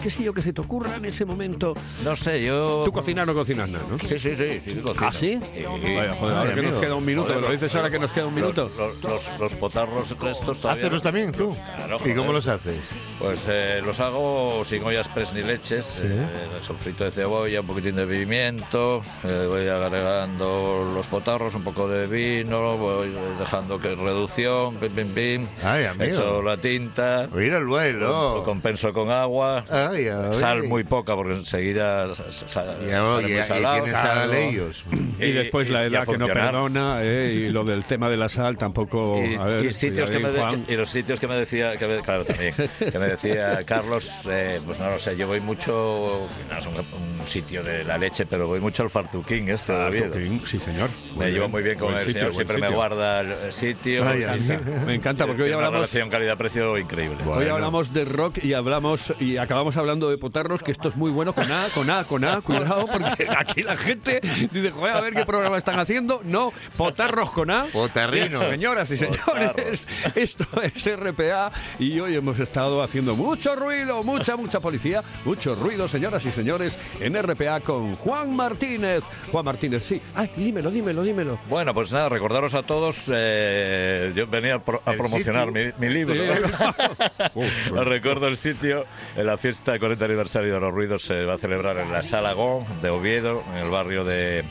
¿Qué 0.02 0.10
sitio 0.10 0.32
que 0.32 0.42
se 0.42 0.52
te 0.52 0.60
ocurra 0.60 0.96
en 0.96 1.04
ese 1.04 1.24
momento? 1.24 1.74
No 2.04 2.16
sé, 2.16 2.42
yo... 2.44 2.82
Tú 2.84 2.92
cocinas 2.92 3.26
no 3.26 3.34
cocinas 3.34 3.68
nada, 3.68 3.84
¿no? 3.90 3.98
Sí, 3.98 4.18
sí, 4.18 4.34
sí, 4.36 4.60
sí, 4.60 4.74
cocino. 4.80 5.06
¿Ah, 5.06 5.12
sí? 5.12 5.38
Vaya, 5.38 6.14
joder, 6.14 6.36
ahora 6.36 6.54
que 6.54 6.62
nos 6.62 6.80
queda 6.80 6.94
un 6.94 7.04
minuto, 7.04 7.40
lo 7.40 7.50
dices 7.50 7.74
ahora 7.74 7.90
que 7.90 7.98
nos 7.98 8.10
queda 8.12 8.26
un 8.26 8.34
minuto. 8.34 8.70
Los, 8.78 9.02
los- 9.02 9.40
los 9.40 9.54
potarros 9.54 10.10
estos 10.10 10.58
todavía... 10.58 10.82
¿Hacerlos 10.82 11.02
también 11.02 11.32
tú? 11.32 11.56
Claro, 11.76 11.98
¿Y 12.04 12.14
cómo 12.14 12.32
los 12.32 12.46
haces? 12.46 12.76
Pues 13.18 13.44
eh, 13.48 13.80
los 13.84 14.00
hago 14.00 14.64
sin 14.64 14.82
ollas 14.82 15.08
pres 15.08 15.32
ni 15.32 15.42
leches, 15.42 15.98
eh, 16.02 16.26
sofrito 16.60 17.04
de 17.04 17.10
cebolla, 17.10 17.60
un 17.60 17.66
poquitín 17.66 17.94
de 17.96 18.06
pimiento, 18.06 19.02
eh, 19.24 19.46
voy 19.48 19.68
agregando 19.68 20.90
los 20.94 21.01
potarros, 21.06 21.54
un 21.54 21.62
poco 21.64 21.88
de 21.88 22.06
vino, 22.06 22.76
voy 22.76 23.10
dejando 23.38 23.78
que 23.80 23.94
reducción, 23.94 24.74
pim, 24.76 24.92
pim, 24.92 25.08
pim, 25.08 25.46
Ay, 25.64 25.84
amigo. 25.84 26.04
echo 26.04 26.42
la 26.42 26.56
tinta, 26.56 27.28
Mira 27.34 27.58
el 27.58 27.64
lo 27.64 27.68
vuelo. 27.70 28.42
compenso 28.44 28.92
con 28.92 29.10
agua, 29.10 29.64
Ay, 29.70 30.08
ay. 30.08 30.34
sal 30.34 30.64
muy 30.64 30.84
poca 30.84 31.14
porque 31.14 31.34
enseguida 31.34 32.14
sa- 32.14 32.30
sa- 32.48 32.64
Ya, 32.88 33.04
sale 33.06 33.22
muy 33.28 33.38
y 33.40 33.42
salado. 33.44 33.86
sal 33.88 34.34
ellos. 34.34 34.84
Y 35.18 35.32
después 35.32 35.68
la 35.70 35.84
y 35.84 35.86
edad 35.92 36.06
que 36.06 36.18
no 36.18 36.26
perdona, 36.26 36.98
¿eh? 37.02 37.32
y 37.46 37.48
lo 37.50 37.64
del 37.64 37.84
tema 37.84 38.08
de 38.10 38.16
la 38.16 38.28
sal 38.28 38.56
tampoco. 38.56 39.22
Y, 39.24 39.34
a 39.36 39.44
ver, 39.44 39.64
y 39.66 39.72
sitios 39.72 40.10
que 40.10 40.18
me 40.18 40.30
de- 40.30 40.40
Juan. 40.40 40.64
y 40.68 40.76
los 40.76 40.88
sitios 40.90 41.18
que 41.20 41.28
me 41.28 41.36
decía 41.36 41.76
que 41.76 41.86
me- 41.86 42.00
claro 42.00 42.24
también 42.24 42.54
que 42.78 42.98
me 42.98 43.06
decía 43.06 43.60
Carlos 43.64 44.10
eh, 44.30 44.60
pues 44.64 44.78
no 44.78 44.90
lo 44.90 44.98
sé 44.98 45.16
yo 45.16 45.26
voy 45.26 45.40
mucho 45.40 46.26
no 46.50 46.58
es 46.58 46.66
un, 46.66 46.74
un 46.76 47.26
sitio 47.26 47.62
de 47.62 47.84
la 47.84 47.98
leche 47.98 48.26
pero 48.26 48.46
voy 48.46 48.60
mucho 48.60 48.82
al 48.82 48.90
Fartuquín 48.90 49.48
este 49.48 49.72
de. 49.72 50.00
Fartuquín, 50.00 50.42
Sí, 50.46 50.58
señor. 50.58 50.90
Me 51.18 51.30
llevo 51.30 51.48
muy 51.48 51.62
bien 51.62 51.78
con 51.78 51.94
el 51.94 52.00
sitio, 52.06 52.12
señor 52.20 52.34
siempre 52.34 52.58
me 52.58 52.68
guarda 52.70 53.20
el 53.20 53.52
sitio 53.52 54.04
Ay, 54.06 54.20
me 54.20 54.24
encanta. 54.36 54.84
Me 54.86 54.94
encanta 54.94 55.26
porque 55.26 55.42
hoy 55.42 55.48
una 55.48 55.56
hablamos. 55.58 55.74
relación 55.80 56.10
calidad-precio 56.10 56.78
increíble 56.78 57.18
Hoy 57.26 57.48
hablamos 57.48 57.92
de 57.92 58.04
rock 58.04 58.42
y 58.42 58.54
hablamos 58.54 59.12
y 59.20 59.36
acabamos 59.36 59.76
hablando 59.76 60.10
de 60.10 60.18
potarros, 60.18 60.62
que 60.62 60.72
esto 60.72 60.88
es 60.88 60.96
muy 60.96 61.10
bueno 61.10 61.32
con 61.32 61.50
A, 61.50 61.68
con 61.74 61.88
A, 61.90 62.04
con 62.04 62.24
A, 62.24 62.40
cuidado, 62.40 62.86
porque 62.86 63.26
aquí 63.36 63.62
la 63.62 63.76
gente 63.76 64.20
dice, 64.50 64.70
joder, 64.70 64.96
a 64.96 65.00
ver 65.00 65.14
qué 65.14 65.24
programa 65.24 65.56
están 65.58 65.78
haciendo. 65.78 66.20
No, 66.24 66.52
potarros 66.76 67.30
con 67.30 67.50
A. 67.50 67.64
Potarrino. 67.72 68.42
Señoras 68.50 68.90
y 68.90 68.96
señores, 68.96 69.86
esto 70.14 70.46
es 70.62 70.96
RPA 70.96 71.52
y 71.78 71.98
hoy 72.00 72.14
hemos 72.16 72.38
estado 72.38 72.82
haciendo 72.82 73.14
mucho 73.16 73.54
ruido, 73.56 74.02
mucha, 74.02 74.36
mucha 74.36 74.60
policía, 74.60 75.02
mucho 75.24 75.54
ruido, 75.54 75.88
señoras 75.88 76.24
y 76.24 76.30
señores, 76.30 76.78
en 77.00 77.20
RPA 77.20 77.60
con 77.60 77.94
Juan 77.94 78.34
Martínez. 78.34 79.04
Juan 79.30 79.44
Martínez, 79.44 79.84
sí. 79.84 80.00
Ay, 80.14 80.30
dímelo, 80.36 80.70
dímelo, 80.70 80.81
dímelo. 81.02 81.38
Bueno, 81.48 81.72
pues 81.74 81.92
nada, 81.92 82.08
recordaros 82.08 82.54
a 82.54 82.62
todos, 82.62 82.96
eh, 83.08 84.12
yo 84.14 84.26
venía 84.26 84.56
a, 84.56 84.58
pro- 84.58 84.82
a 84.84 84.92
promocionar 84.92 85.50
mi, 85.52 85.70
mi 85.78 85.88
libro. 85.88 86.14
Os 87.34 87.84
recuerdo 87.86 88.28
el 88.28 88.36
sitio, 88.36 88.84
en 89.16 89.26
la 89.26 89.38
fiesta 89.38 89.78
40 89.78 90.04
aniversario 90.04 90.54
de 90.54 90.60
los 90.60 90.72
ruidos 90.72 91.02
se 91.02 91.24
va 91.24 91.34
a 91.34 91.38
celebrar 91.38 91.78
en 91.78 91.92
la 91.92 92.02
Sala 92.02 92.32
Gón 92.32 92.64
de 92.82 92.90
Oviedo, 92.90 93.42
en 93.52 93.58
el 93.64 93.70
barrio 93.70 94.04
de, 94.04 94.44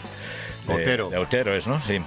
de 0.67 0.74
Otero. 0.74 1.10
de 1.10 1.17
Otero 1.17 1.56
es, 1.56 1.67
¿no? 1.67 1.80
Sí. 1.82 2.00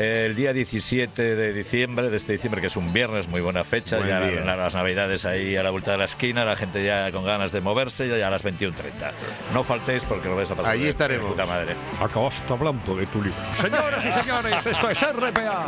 El 0.00 0.36
día 0.36 0.52
17 0.52 1.34
de 1.34 1.52
diciembre, 1.52 2.08
de 2.08 2.16
este 2.16 2.32
diciembre, 2.34 2.60
que 2.60 2.68
es 2.68 2.76
un 2.76 2.92
viernes, 2.92 3.26
muy 3.26 3.40
buena 3.40 3.64
fecha, 3.64 3.96
Buen 3.96 4.08
ya 4.08 4.20
la- 4.20 4.54
las 4.54 4.74
navidades 4.76 5.24
ahí 5.26 5.56
a 5.56 5.64
la 5.64 5.70
vuelta 5.70 5.90
de 5.90 5.98
la 5.98 6.04
esquina, 6.04 6.44
la 6.44 6.54
gente 6.54 6.84
ya 6.84 7.10
con 7.10 7.24
ganas 7.24 7.50
de 7.50 7.60
moverse, 7.60 8.06
ya 8.08 8.28
a 8.28 8.30
las 8.30 8.44
21.30. 8.44 9.10
No 9.52 9.64
faltéis 9.64 10.04
porque 10.04 10.28
lo 10.28 10.36
vais 10.36 10.48
a 10.52 10.54
pasar 10.54 10.70
Allí 10.72 10.86
estaremos. 10.86 11.32
puta 11.32 11.46
madre. 11.46 11.74
Acabas 12.00 12.40
hablando 12.48 12.94
de 12.94 13.06
tu 13.06 13.20
libro. 13.24 13.36
Señoras 13.60 14.06
y 14.06 14.12
señores, 14.12 14.64
esto 14.66 14.88
es 14.88 15.00
RPA. 15.02 15.66